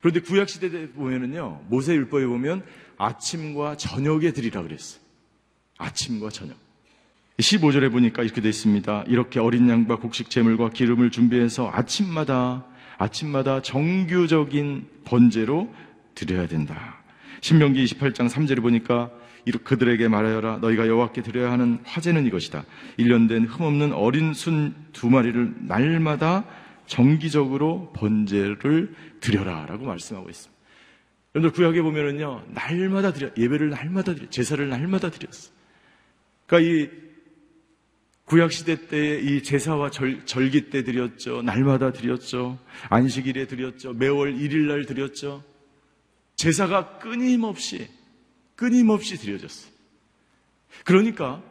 그런데 0.00 0.20
구약 0.20 0.48
시대에 0.48 0.88
보면은요 0.90 1.64
모세 1.68 1.94
율법에 1.94 2.26
보면 2.26 2.64
아침과 2.96 3.76
저녁에 3.76 4.32
드리라 4.32 4.62
그랬어요. 4.62 5.02
아침과 5.78 6.30
저녁 6.30 6.61
15절에 7.42 7.90
보니까 7.90 8.22
이렇게 8.22 8.40
되어 8.40 8.48
있습니다. 8.48 9.04
이렇게 9.08 9.40
어린 9.40 9.68
양과 9.68 9.96
곡식 9.96 10.30
재물과 10.30 10.70
기름을 10.70 11.10
준비해서 11.10 11.70
아침마다 11.72 12.64
아침마다 12.98 13.60
정규적인 13.62 14.86
번제로 15.04 15.72
드려야 16.14 16.46
된다. 16.46 17.02
신명기 17.40 17.84
28장 17.84 18.28
3절에 18.28 18.62
보니까 18.62 19.10
이렇게 19.44 19.64
그들에게 19.64 20.06
말하여라 20.06 20.58
너희가 20.58 20.86
여호와께 20.86 21.22
드려야 21.22 21.50
하는 21.50 21.80
화제는 21.84 22.26
이것이다. 22.26 22.64
1년 22.98 23.28
된 23.28 23.44
흠없는 23.44 23.92
어린 23.92 24.34
순 24.34 24.74
두 24.92 25.10
마리를 25.10 25.54
날마다 25.62 26.44
정기적으로 26.86 27.92
번제를 27.96 28.94
드려라라고 29.20 29.84
말씀하고 29.86 30.28
있습니다. 30.30 30.62
여러분들 31.34 31.56
구약에 31.56 31.82
보면은요 31.82 32.44
날마다 32.50 33.12
드려 33.12 33.30
예배를 33.36 33.70
날마다 33.70 34.14
드려 34.14 34.28
제사를 34.30 34.68
날마다 34.68 35.10
드렸어. 35.10 35.50
그러니까 36.46 36.70
이 36.70 37.01
구약시대 38.36 38.86
때의 38.88 39.24
이 39.26 39.42
제사와 39.42 39.90
절, 39.90 40.24
절기 40.24 40.70
때 40.70 40.84
드렸죠. 40.84 41.42
날마다 41.42 41.92
드렸죠. 41.92 42.58
안식일에 42.88 43.46
드렸죠. 43.46 43.92
매월 43.92 44.34
1일날 44.34 44.88
드렸죠. 44.88 45.44
제사가 46.36 46.96
끊임없이, 46.98 47.90
끊임없이 48.56 49.18
드려졌어요. 49.18 49.70
그러니까 50.86 51.42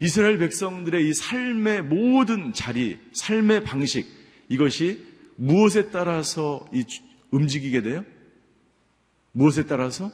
이스라엘 0.00 0.38
백성들의 0.38 1.06
이 1.06 1.12
삶의 1.12 1.82
모든 1.82 2.54
자리, 2.54 2.98
삶의 3.12 3.64
방식, 3.64 4.06
이것이 4.48 5.04
무엇에 5.36 5.90
따라서 5.90 6.66
이 6.72 6.82
주- 6.84 7.02
움직이게 7.30 7.82
돼요? 7.82 8.06
무엇에 9.32 9.66
따라서? 9.66 10.10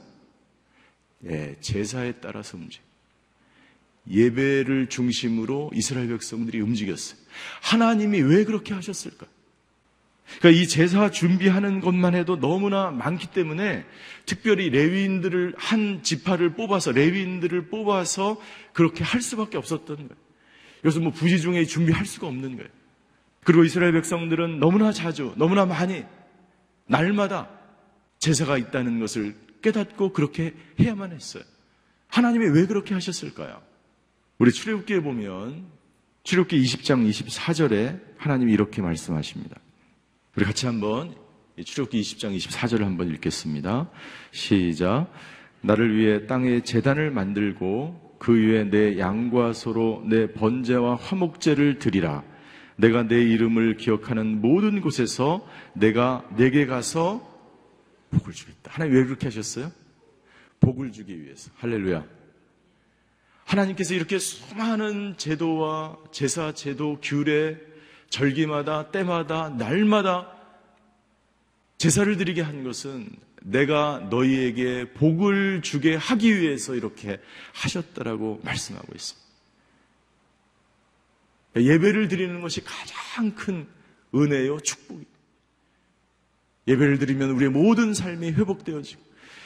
예, 1.30 1.54
제사에 1.60 2.14
따라서 2.20 2.56
움직여. 2.58 2.82
예배를 4.10 4.88
중심으로 4.88 5.70
이스라엘 5.74 6.08
백성들이 6.08 6.60
움직였어요. 6.60 7.18
하나님이 7.62 8.20
왜 8.20 8.44
그렇게 8.44 8.74
하셨을까? 8.74 9.26
그러니까 10.38 10.62
이 10.62 10.66
제사 10.66 11.10
준비하는 11.10 11.80
것만 11.80 12.14
해도 12.14 12.38
너무나 12.38 12.90
많기 12.90 13.26
때문에 13.26 13.84
특별히 14.24 14.70
레위인들을 14.70 15.54
한 15.56 16.02
지파를 16.02 16.54
뽑아서 16.54 16.92
레위인들을 16.92 17.68
뽑아서 17.68 18.40
그렇게 18.72 19.04
할 19.04 19.20
수밖에 19.20 19.58
없었던 19.58 19.96
거예요. 19.96 20.22
그래서 20.80 21.00
뭐 21.00 21.12
부지 21.12 21.40
중에 21.40 21.64
준비할 21.64 22.06
수가 22.06 22.26
없는 22.26 22.56
거예요. 22.56 22.70
그리고 23.44 23.64
이스라엘 23.64 23.92
백성들은 23.92 24.58
너무나 24.58 24.92
자주, 24.92 25.34
너무나 25.36 25.66
많이 25.66 26.04
날마다 26.86 27.48
제사가 28.18 28.56
있다는 28.56 29.00
것을 29.00 29.34
깨닫고 29.62 30.12
그렇게 30.12 30.54
해야만 30.80 31.12
했어요. 31.12 31.42
하나님이 32.08 32.46
왜 32.46 32.66
그렇게 32.66 32.94
하셨을까요? 32.94 33.60
우리 34.42 34.50
출애굽기에 34.50 35.02
보면 35.02 35.66
출애굽기 36.24 36.60
20장 36.60 37.08
24절에 37.08 38.00
하나님이 38.16 38.52
이렇게 38.52 38.82
말씀하십니다. 38.82 39.56
우리 40.36 40.44
같이 40.44 40.66
한번 40.66 41.14
이 41.56 41.62
출애굽기 41.62 42.00
20장 42.00 42.36
24절을 42.36 42.80
한번 42.80 43.08
읽겠습니다. 43.10 43.88
시작. 44.32 45.12
나를 45.60 45.96
위해 45.96 46.26
땅에 46.26 46.60
재단을 46.64 47.12
만들고 47.12 48.16
그 48.18 48.34
위에 48.34 48.68
내 48.68 48.98
양과 48.98 49.52
소로 49.52 50.02
내 50.08 50.32
번제와 50.32 50.96
화목제를 50.96 51.78
드리라. 51.78 52.24
내가 52.74 53.06
내 53.06 53.22
이름을 53.22 53.76
기억하는 53.76 54.40
모든 54.40 54.80
곳에서 54.80 55.48
내가 55.72 56.28
내게 56.36 56.66
가서 56.66 57.22
복을 58.10 58.32
주겠다. 58.32 58.72
하나님 58.72 58.96
왜 58.96 59.04
그렇게 59.04 59.28
하셨어요? 59.28 59.70
복을 60.58 60.90
주기 60.90 61.22
위해서. 61.22 61.52
할렐루야. 61.58 62.21
하나님께서 63.52 63.92
이렇게 63.94 64.18
수많은 64.18 65.16
제도와 65.18 65.98
제사, 66.10 66.52
제도, 66.52 66.98
규례, 67.02 67.58
절기마다, 68.08 68.90
때마다, 68.90 69.50
날마다 69.50 70.32
제사를 71.76 72.16
드리게 72.16 72.40
한 72.40 72.64
것은 72.64 73.10
내가 73.42 74.06
너희에게 74.10 74.92
복을 74.94 75.60
주게 75.62 75.96
하기 75.96 76.40
위해서 76.40 76.74
이렇게 76.74 77.20
하셨다라고 77.52 78.40
말씀하고 78.42 78.86
있습니다. 78.94 79.22
예배를 81.56 82.08
드리는 82.08 82.40
것이 82.40 82.64
가장 82.64 83.34
큰 83.34 83.66
은혜요, 84.14 84.60
축복이. 84.60 85.04
예배를 86.68 86.98
드리면 86.98 87.30
우리의 87.30 87.50
모든 87.50 87.92
삶이 87.92 88.32
회복되어지고, 88.32 89.02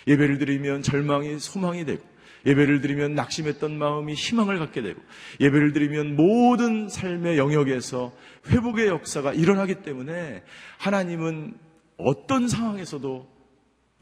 예배를 0.07 0.38
드리면 0.38 0.82
절망이 0.82 1.40
소망이 1.40 1.84
되고, 1.84 2.15
예배를 2.47 2.80
드리면 2.80 3.14
낙심했던 3.14 3.76
마음이 3.76 4.14
희망을 4.14 4.59
갖게 4.59 4.80
되고, 4.80 5.03
예배를 5.40 5.72
드리면 5.72 6.16
모든 6.16 6.88
삶의 6.88 7.38
영역에서 7.38 8.12
회복의 8.49 8.86
역사가 8.86 9.34
일어나기 9.34 9.82
때문에 9.82 10.42
하나님은 10.78 11.55
어떤 11.99 12.49
상황에서도 12.49 13.36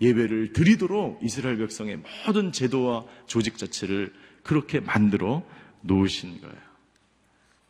예배를 0.01 0.53
드리도록 0.53 1.21
이스라엘 1.23 1.57
백성의 1.59 2.01
모든 2.27 2.53
제도와 2.53 3.05
조직 3.27 3.57
자체를 3.57 4.13
그렇게 4.43 4.81
만들어 4.81 5.43
놓으신 5.83 6.41
거예요. 6.41 6.57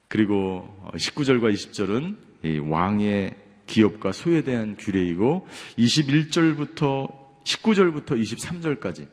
그리고 0.08 0.90
19절과 0.94 1.52
20절은 1.52 2.16
이 2.44 2.58
왕의 2.58 3.36
기업과 3.66 4.12
소에 4.12 4.42
대한 4.42 4.76
규례이고 4.76 5.46
21절부터 5.78 7.24
19절부터 7.44 8.20
23절까지 8.20 9.08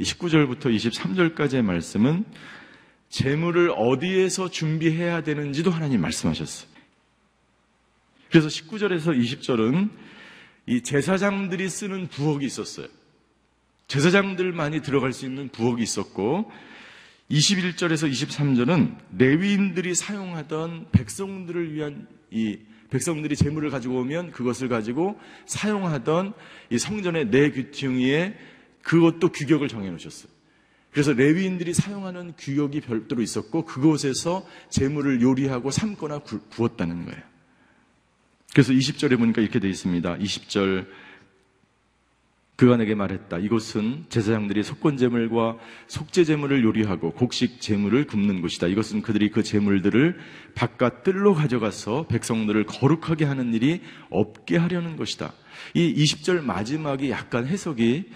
19절부터 0.00 0.66
23절까지의 0.74 1.62
말씀은 1.62 2.24
재물을 3.08 3.72
어디에서 3.74 4.50
준비해야 4.50 5.22
되는지도 5.22 5.70
하나님 5.70 6.00
말씀하셨어요. 6.02 6.68
그래서 8.30 8.48
19절에서 8.48 9.18
20절은 9.18 9.90
이 10.66 10.82
제사장들이 10.82 11.68
쓰는 11.68 12.08
부엌이 12.08 12.44
있었어요. 12.44 12.86
제사장들만이 13.88 14.82
들어갈 14.82 15.12
수 15.12 15.24
있는 15.24 15.48
부엌이 15.48 15.82
있었고 15.82 16.50
21절에서 17.30 18.10
23절은 18.10 18.96
레위인들이 19.18 19.94
사용하던 19.94 20.90
백성들을 20.92 21.72
위한 21.74 22.06
이 22.30 22.58
백성들이 22.90 23.34
재물을 23.36 23.70
가지고 23.70 24.00
오면 24.00 24.32
그것을 24.32 24.68
가지고 24.68 25.18
사용하던 25.46 26.34
이 26.70 26.78
성전의 26.78 27.28
내규퉁이에 27.28 28.34
그것도 28.82 29.30
규격을 29.32 29.68
정해 29.68 29.90
놓으셨어요. 29.90 30.30
그래서 30.90 31.12
레위인들이 31.12 31.74
사용하는 31.74 32.32
규격이 32.38 32.80
별도로 32.80 33.22
있었고 33.22 33.64
그곳에서 33.64 34.46
재물을 34.70 35.20
요리하고 35.20 35.70
삶거나 35.70 36.20
구, 36.20 36.40
구웠다는 36.48 37.04
거예요. 37.04 37.20
그래서 38.52 38.72
20절에 38.72 39.18
보니까 39.18 39.42
이렇게 39.42 39.60
되어 39.60 39.70
있습니다. 39.70 40.18
20절 40.18 40.86
그가 42.58 42.76
내게 42.76 42.96
말했다. 42.96 43.38
이곳은 43.38 44.06
제사장들이 44.08 44.64
속건제물과 44.64 45.58
속죄제물을 45.86 46.64
요리하고 46.64 47.12
곡식 47.12 47.60
제물을 47.60 48.08
굽는 48.08 48.40
곳이다. 48.40 48.66
이것은 48.66 49.02
그들이 49.02 49.30
그 49.30 49.44
제물들을 49.44 50.18
바깥 50.56 51.04
뜰로 51.04 51.34
가져가서 51.34 52.08
백성들을 52.08 52.66
거룩하게 52.66 53.26
하는 53.26 53.54
일이 53.54 53.80
없게 54.10 54.56
하려는 54.56 54.96
것이다. 54.96 55.32
이 55.74 55.94
20절 56.02 56.42
마지막이 56.42 57.10
약간 57.10 57.46
해석이 57.46 58.10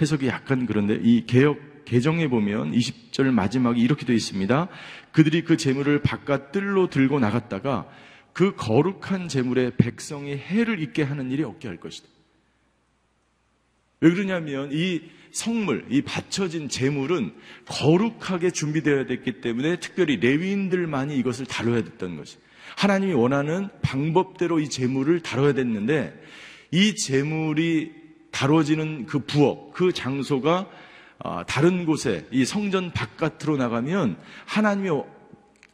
해석이 0.00 0.26
약간 0.26 0.66
그런데 0.66 0.98
이 1.02 1.24
개혁 1.26 1.84
개정에 1.84 2.28
보면 2.28 2.72
20절 2.72 3.30
마지막이 3.30 3.80
이렇게 3.80 4.04
되어 4.04 4.14
있습니다. 4.14 4.68
그들이 5.12 5.42
그 5.44 5.56
제물을 5.56 6.02
바깥 6.02 6.52
뜰로 6.52 6.90
들고 6.90 7.20
나갔다가 7.20 7.88
그 8.32 8.54
거룩한 8.54 9.28
제물에 9.28 9.72
백성이 9.78 10.36
해를 10.36 10.82
입게 10.82 11.02
하는 11.02 11.30
일이 11.30 11.42
없게 11.42 11.68
할 11.68 11.78
것이다. 11.78 12.08
왜 14.00 14.10
그러냐면 14.10 14.70
이 14.72 15.00
성물, 15.30 15.86
이 15.90 16.02
바쳐진 16.02 16.68
제물은 16.68 17.32
거룩하게 17.66 18.50
준비되어야 18.50 19.06
됐기 19.06 19.40
때문에 19.40 19.80
특별히 19.80 20.16
레위인들만이 20.16 21.16
이것을 21.16 21.46
다뤄야 21.46 21.82
됐던 21.82 22.16
것이. 22.16 22.36
하나님이 22.76 23.14
원하는 23.14 23.68
방법대로 23.82 24.60
이 24.60 24.68
제물을 24.68 25.20
다뤄야 25.20 25.54
됐는데 25.54 26.12
이 26.72 26.94
제물이 26.94 28.05
다뤄지는 28.36 29.06
그 29.06 29.20
부엌, 29.20 29.72
그 29.72 29.94
장소가 29.94 30.68
아, 31.20 31.44
다른 31.46 31.86
곳에 31.86 32.28
이 32.30 32.44
성전 32.44 32.92
바깥으로 32.92 33.56
나가면 33.56 34.18
하나님이 34.44 34.90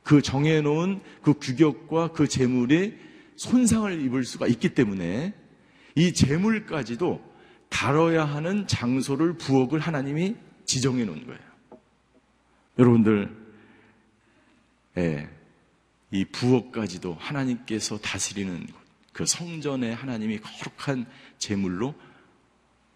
그 0.05 0.23
정해놓은 0.23 1.01
그 1.23 1.35
규격과 1.41 2.13
그 2.13 2.29
제물이 2.29 2.97
손상을 3.35 4.01
입을 4.05 4.23
수가 4.23 4.47
있기 4.47 4.75
때문에 4.75 5.35
이 5.97 6.13
제물까지도 6.13 7.21
다뤄야 7.69 8.25
하는 8.25 8.69
장소를 8.69 9.39
부엌을 9.39 9.81
하나님이 9.81 10.37
지정해 10.65 11.05
놓은 11.05 11.27
거예요. 11.27 11.41
여러분들, 12.79 13.37
예, 14.99 15.29
이 16.13 16.25
부엌까지도 16.27 17.17
하나님께서 17.19 17.99
다스리는 17.99 18.69
그 19.13 19.27
성전에 19.27 19.93
하나님이 19.93 20.39
거룩한 20.39 21.07
제물로 21.39 21.95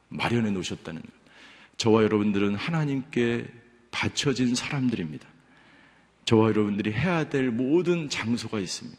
마련해 0.09 0.51
놓으셨다는 0.51 1.03
것. 1.03 1.11
저와 1.77 2.03
여러분들은 2.05 2.55
하나님께 2.55 3.47
바쳐진 3.91 4.55
사람들입니다. 4.55 5.27
저와 6.25 6.49
여러분들이 6.49 6.93
해야 6.93 7.29
될 7.29 7.51
모든 7.51 8.09
장소가 8.09 8.59
있습니다. 8.59 8.99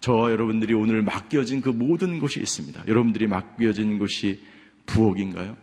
저와 0.00 0.30
여러분들이 0.30 0.74
오늘 0.74 1.02
맡겨진 1.02 1.60
그 1.60 1.70
모든 1.70 2.20
곳이 2.20 2.40
있습니다. 2.40 2.84
여러분들이 2.86 3.26
맡겨진 3.26 3.98
곳이 3.98 4.40
부엌인가요? 4.86 5.56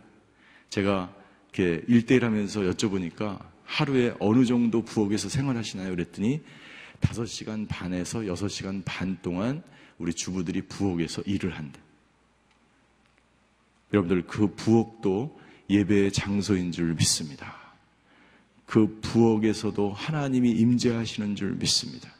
제가 0.68 1.14
이렇게 1.52 1.82
일대일 1.88 2.24
하면서 2.24 2.60
여쭤보니까 2.60 3.42
하루에 3.64 4.14
어느 4.20 4.44
정도 4.44 4.82
부엌에서 4.84 5.28
생활하시나요? 5.28 5.90
그랬더니 5.90 6.42
5시간 7.00 7.66
반에서 7.68 8.20
6시간 8.20 8.82
반 8.84 9.18
동안 9.22 9.62
우리 9.98 10.12
주부들이 10.12 10.62
부엌에서 10.62 11.22
일을 11.22 11.56
한대. 11.56 11.80
여러분들 13.92 14.26
그 14.26 14.54
부엌도 14.54 15.38
예배의 15.70 16.12
장소인 16.12 16.72
줄 16.72 16.94
믿습니다. 16.94 17.54
그 18.66 18.98
부엌에서도 19.00 19.92
하나님이 19.92 20.50
임재하시는 20.50 21.36
줄 21.36 21.52
믿습니다. 21.52 22.10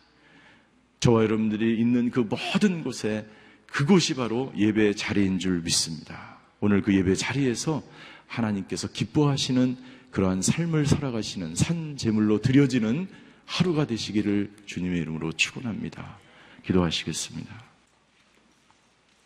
저와 1.00 1.24
여러분들이 1.24 1.78
있는 1.78 2.10
그 2.10 2.20
모든 2.20 2.82
곳에 2.82 3.26
그곳이 3.66 4.14
바로 4.14 4.52
예배의 4.56 4.96
자리인 4.96 5.38
줄 5.38 5.60
믿습니다. 5.60 6.38
오늘 6.60 6.82
그 6.82 6.94
예배 6.94 7.14
자리에서 7.16 7.82
하나님께서 8.26 8.88
기뻐하시는 8.88 9.76
그러한 10.10 10.40
삶을 10.40 10.86
살아가시는 10.86 11.54
산 11.54 11.96
제물로 11.96 12.40
드려지는 12.40 13.08
하루가 13.44 13.86
되시기를 13.86 14.52
주님의 14.66 15.00
이름으로 15.02 15.32
축원합니다. 15.32 16.18
기도하시겠습니다. 16.64 17.54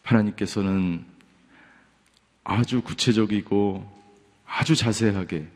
하나님께서는 0.03 1.05
아주 2.51 2.83
구체적이고 2.83 3.89
아주 4.45 4.75
자세하게 4.75 5.47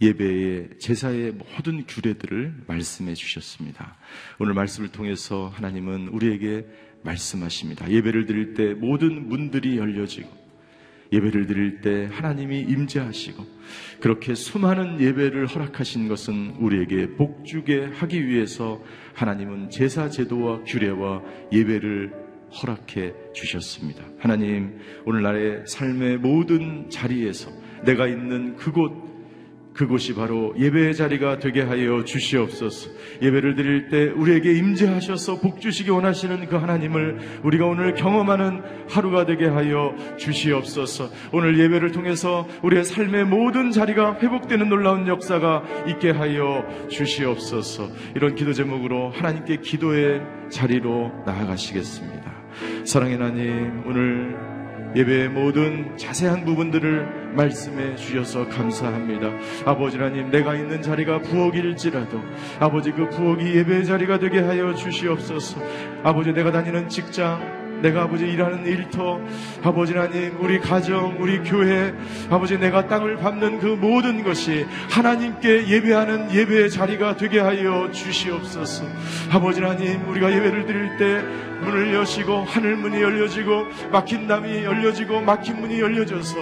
예배의 0.00 0.78
제사의 0.78 1.32
모든 1.32 1.84
규례들을 1.84 2.62
말씀해 2.68 3.14
주셨습니다. 3.14 3.96
오늘 4.38 4.54
말씀을 4.54 4.92
통해서 4.92 5.48
하나님은 5.52 6.08
우리에게 6.08 6.64
말씀하십니다. 7.02 7.90
예배를 7.90 8.26
드릴 8.26 8.54
때 8.54 8.72
모든 8.72 9.28
문들이 9.28 9.76
열려지고 9.76 10.30
예배를 11.12 11.48
드릴 11.48 11.80
때 11.80 12.08
하나님이 12.12 12.60
임재하시고 12.60 13.44
그렇게 13.98 14.36
수많은 14.36 15.00
예배를 15.00 15.48
허락하신 15.48 16.06
것은 16.06 16.54
우리에게 16.60 17.16
복주게 17.16 17.86
하기 17.94 18.28
위해서 18.28 18.80
하나님은 19.14 19.70
제사 19.70 20.08
제도와 20.08 20.62
규례와 20.62 21.20
예배를 21.52 22.29
허락해 22.52 23.12
주셨습니다. 23.32 24.04
하나님 24.18 24.78
오늘날의 25.06 25.64
삶의 25.66 26.18
모든 26.18 26.90
자리에서 26.90 27.50
내가 27.84 28.06
있는 28.06 28.56
그곳 28.56 29.10
그곳이 29.74 30.14
바로 30.14 30.52
예배의 30.58 30.94
자리가 30.94 31.38
되게 31.38 31.62
하여 31.62 32.04
주시옵소서. 32.04 32.90
예배를 33.22 33.54
드릴 33.54 33.88
때 33.88 34.10
우리에게 34.10 34.52
임재하셔서 34.52 35.40
복 35.40 35.60
주시기 35.60 35.90
원하시는 35.90 36.46
그 36.48 36.56
하나님을 36.56 37.40
우리가 37.44 37.66
오늘 37.66 37.94
경험하는 37.94 38.62
하루가 38.88 39.26
되게 39.26 39.46
하여 39.46 39.94
주시옵소서. 40.18 41.08
오늘 41.32 41.58
예배를 41.58 41.92
통해서 41.92 42.46
우리의 42.62 42.84
삶의 42.84 43.26
모든 43.26 43.70
자리가 43.70 44.18
회복되는 44.20 44.68
놀라운 44.68 45.06
역사가 45.06 45.86
있게 45.88 46.10
하여 46.10 46.64
주시옵소서. 46.88 47.88
이런 48.16 48.34
기도 48.34 48.52
제목으로 48.52 49.10
하나님께 49.10 49.58
기도의 49.58 50.20
자리로 50.50 51.12
나아가시겠습니다. 51.24 52.39
사랑의 52.84 53.16
하나님, 53.16 53.82
오늘 53.86 54.36
예배의 54.96 55.28
모든 55.28 55.96
자세한 55.96 56.44
부분들을 56.44 57.34
말씀해 57.34 57.94
주셔서 57.94 58.48
감사합니다. 58.48 59.30
아버지 59.64 59.96
하나님, 59.96 60.30
내가 60.30 60.56
있는 60.56 60.82
자리가 60.82 61.20
부엌일지라도 61.20 62.20
아버지 62.58 62.90
그 62.90 63.08
부엌이 63.08 63.54
예배의 63.56 63.84
자리가 63.84 64.18
되게 64.18 64.40
하여 64.40 64.74
주시옵소서. 64.74 65.60
아버지 66.02 66.32
내가 66.32 66.50
다니는 66.50 66.88
직장, 66.88 67.59
내가 67.82 68.02
아버지 68.02 68.26
일하는 68.26 68.66
일터, 68.66 69.20
아버지 69.62 69.94
하나님, 69.94 70.36
우리 70.40 70.58
가정, 70.58 71.16
우리 71.18 71.38
교회, 71.42 71.94
아버지 72.28 72.58
내가 72.58 72.86
땅을 72.86 73.16
밟는 73.16 73.60
그 73.60 73.66
모든 73.66 74.22
것이 74.22 74.66
하나님께 74.90 75.68
예배하는 75.68 76.32
예배의 76.32 76.70
자리가 76.70 77.16
되게 77.16 77.40
하여 77.40 77.90
주시옵소서. 77.92 78.84
아버지 79.30 79.60
하나님, 79.60 80.08
우리가 80.08 80.32
예배를 80.32 80.66
드릴 80.66 80.96
때 80.96 81.50
문을 81.60 81.94
여시고 81.94 82.44
하늘 82.44 82.76
문이 82.76 83.00
열려지고 83.00 83.66
막힌 83.92 84.26
담이 84.26 84.64
열려지고 84.64 85.20
막힌 85.20 85.60
문이 85.60 85.80
열려져서 85.80 86.36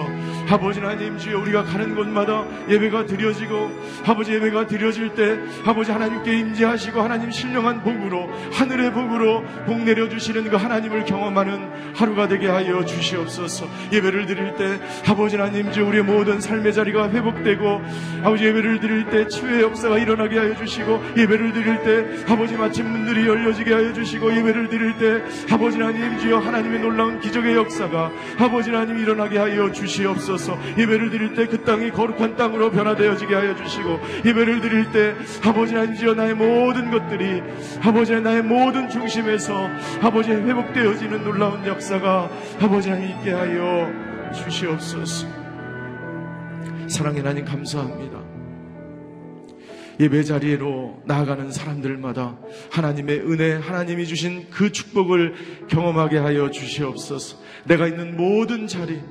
아버지 0.49 0.79
하나님 0.79 1.17
주여 1.17 1.39
우리가 1.39 1.63
가는 1.63 1.95
곳마다 1.95 2.45
예배가 2.69 3.05
드려지고 3.05 3.69
아버지 4.05 4.33
예배가 4.33 4.67
드려질 4.67 5.13
때 5.15 5.37
아버지 5.65 5.91
하나님께 5.91 6.39
임재하시고 6.39 7.01
하나님 7.01 7.31
신령한 7.31 7.83
복으로 7.83 8.29
하늘의 8.53 8.93
복으로 8.93 9.43
복 9.65 9.79
내려 9.83 10.07
주시는 10.07 10.49
그 10.49 10.55
하나님을 10.55 11.05
경험 11.05 11.28
하는 11.37 11.69
하루가 11.95 12.27
되게 12.27 12.47
하여 12.47 12.85
주시옵소서. 12.85 13.67
예배를 13.91 14.25
드릴 14.25 14.55
때 14.55 14.79
아버지 15.07 15.35
하나님 15.35 15.71
주여 15.71 15.85
우리의 15.87 16.03
모든 16.03 16.39
삶의 16.39 16.73
자리가 16.73 17.09
회복되고 17.09 17.81
아버지 18.23 18.45
예배를 18.45 18.79
드릴 18.79 19.09
때 19.09 19.27
치유의 19.27 19.63
역사가 19.63 19.97
일어나게 19.97 20.37
하여 20.37 20.55
주시고 20.55 21.01
예배를 21.17 21.53
드릴 21.53 21.83
때 21.83 22.31
아버지 22.31 22.55
마침 22.55 22.89
문들이 22.89 23.27
열려지게 23.27 23.73
하여 23.73 23.93
주시고 23.93 24.35
예배를 24.35 24.69
드릴 24.69 24.97
때 24.97 25.23
아버지 25.53 25.77
하나님 25.77 26.17
주여 26.19 26.39
하나님의 26.39 26.79
놀라운 26.79 27.19
기적의 27.19 27.55
역사가 27.55 28.11
아버지 28.39 28.69
하나님 28.69 28.97
일어나게 28.97 29.37
하여 29.37 29.71
주시옵소서 29.71 30.57
예배를 30.77 31.09
드릴 31.09 31.33
때 31.33 31.49
그 31.49 31.63
땅이 31.63 31.91
거룩한 31.91 32.35
땅으로 32.35 32.71
변화되어지게 32.71 33.33
하여 33.33 33.55
주시고 33.55 33.99
예배를 34.25 34.61
드릴 34.61 34.91
때 34.91 35.15
아버지 35.43 35.73
하나님 35.73 35.95
주여 35.95 36.13
나의 36.13 36.33
모든 36.35 36.91
것들이 36.91 37.41
아버지 37.81 38.19
나의 38.19 38.43
모든 38.43 38.89
중심에서 38.89 39.69
아버지 40.01 40.31
회복되어지는 40.31 41.18
놀라운 41.23 41.65
역사가 41.65 42.29
아버지 42.59 42.89
하나님 42.89 43.17
있게 43.17 43.31
하여 43.31 44.31
주시옵소서 44.33 45.27
사랑의 46.87 47.21
하나님 47.21 47.45
감사합니다 47.45 48.29
예배 49.99 50.23
자리로 50.23 51.01
나아가는 51.05 51.51
사람들마다 51.51 52.37
하나님의 52.71 53.19
은혜, 53.19 53.53
하나님이 53.55 54.07
주신 54.07 54.49
그 54.49 54.71
축복을 54.71 55.67
경험하게 55.67 56.19
하여 56.19 56.49
주시옵소서. 56.49 57.37
내가 57.65 57.87
있는 57.87 58.15
모든 58.15 58.65
자리, 58.65 59.01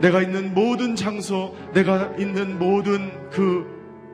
내가 0.00 0.20
있는 0.20 0.54
모든 0.54 0.96
장소, 0.96 1.54
내가 1.72 2.16
있는 2.18 2.58
모든 2.58 3.30
그 3.30 3.64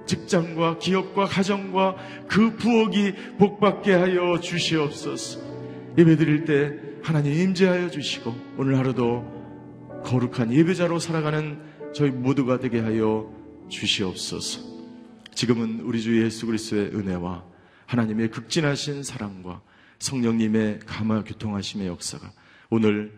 직장과 0.05 0.79
기업과 0.79 1.25
가정과 1.25 1.97
그 2.29 2.55
부엌이 2.57 3.14
복받게 3.39 3.95
하여 3.95 4.39
주시옵소서. 4.41 5.41
예배 5.97 6.16
드릴 6.16 6.45
때 6.45 6.84
하나님 7.05 7.34
임재하여 7.34 7.90
주시고 7.90 8.34
오늘 8.57 8.78
하루도 8.78 10.00
거룩한 10.07 10.55
예배자로 10.55 10.98
살아가는 10.98 11.61
저희 11.94 12.11
모두가 12.11 12.61
되게 12.61 12.80
하여 12.80 13.30
주시옵소서. 13.68 14.62
지금은 15.34 15.80
우리 15.80 16.00
주 16.00 16.24
예수 16.24 16.46
그리스도의 16.46 16.94
은혜와 16.94 17.44
하나님의 17.84 18.30
극진하신 18.30 19.02
사랑과 19.02 19.61
성령님의 19.98 20.80
감화 20.86 21.22
교통하심의 21.24 21.88
역사가 21.88 22.32
오늘 22.70 23.12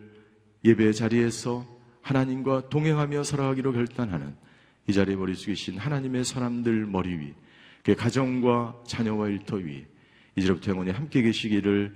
예배 0.65 0.91
자리에서 0.91 1.65
하나님과 2.01 2.67
동행하며 2.67 3.23
살아가기로 3.23 3.71
결단하는 3.71 4.35
이 4.87 4.91
자리에 4.91 5.15
머리 5.15 5.33
숙이신 5.33 5.77
하나님의 5.77 6.25
사람들 6.25 6.87
머리 6.87 7.17
위, 7.17 7.33
그 7.83 7.95
가정과 7.95 8.83
자녀와 8.85 9.29
일터 9.29 9.55
위, 9.57 9.85
이제부터 10.35 10.71
영원히 10.71 10.91
함께 10.91 11.21
계시기를 11.21 11.95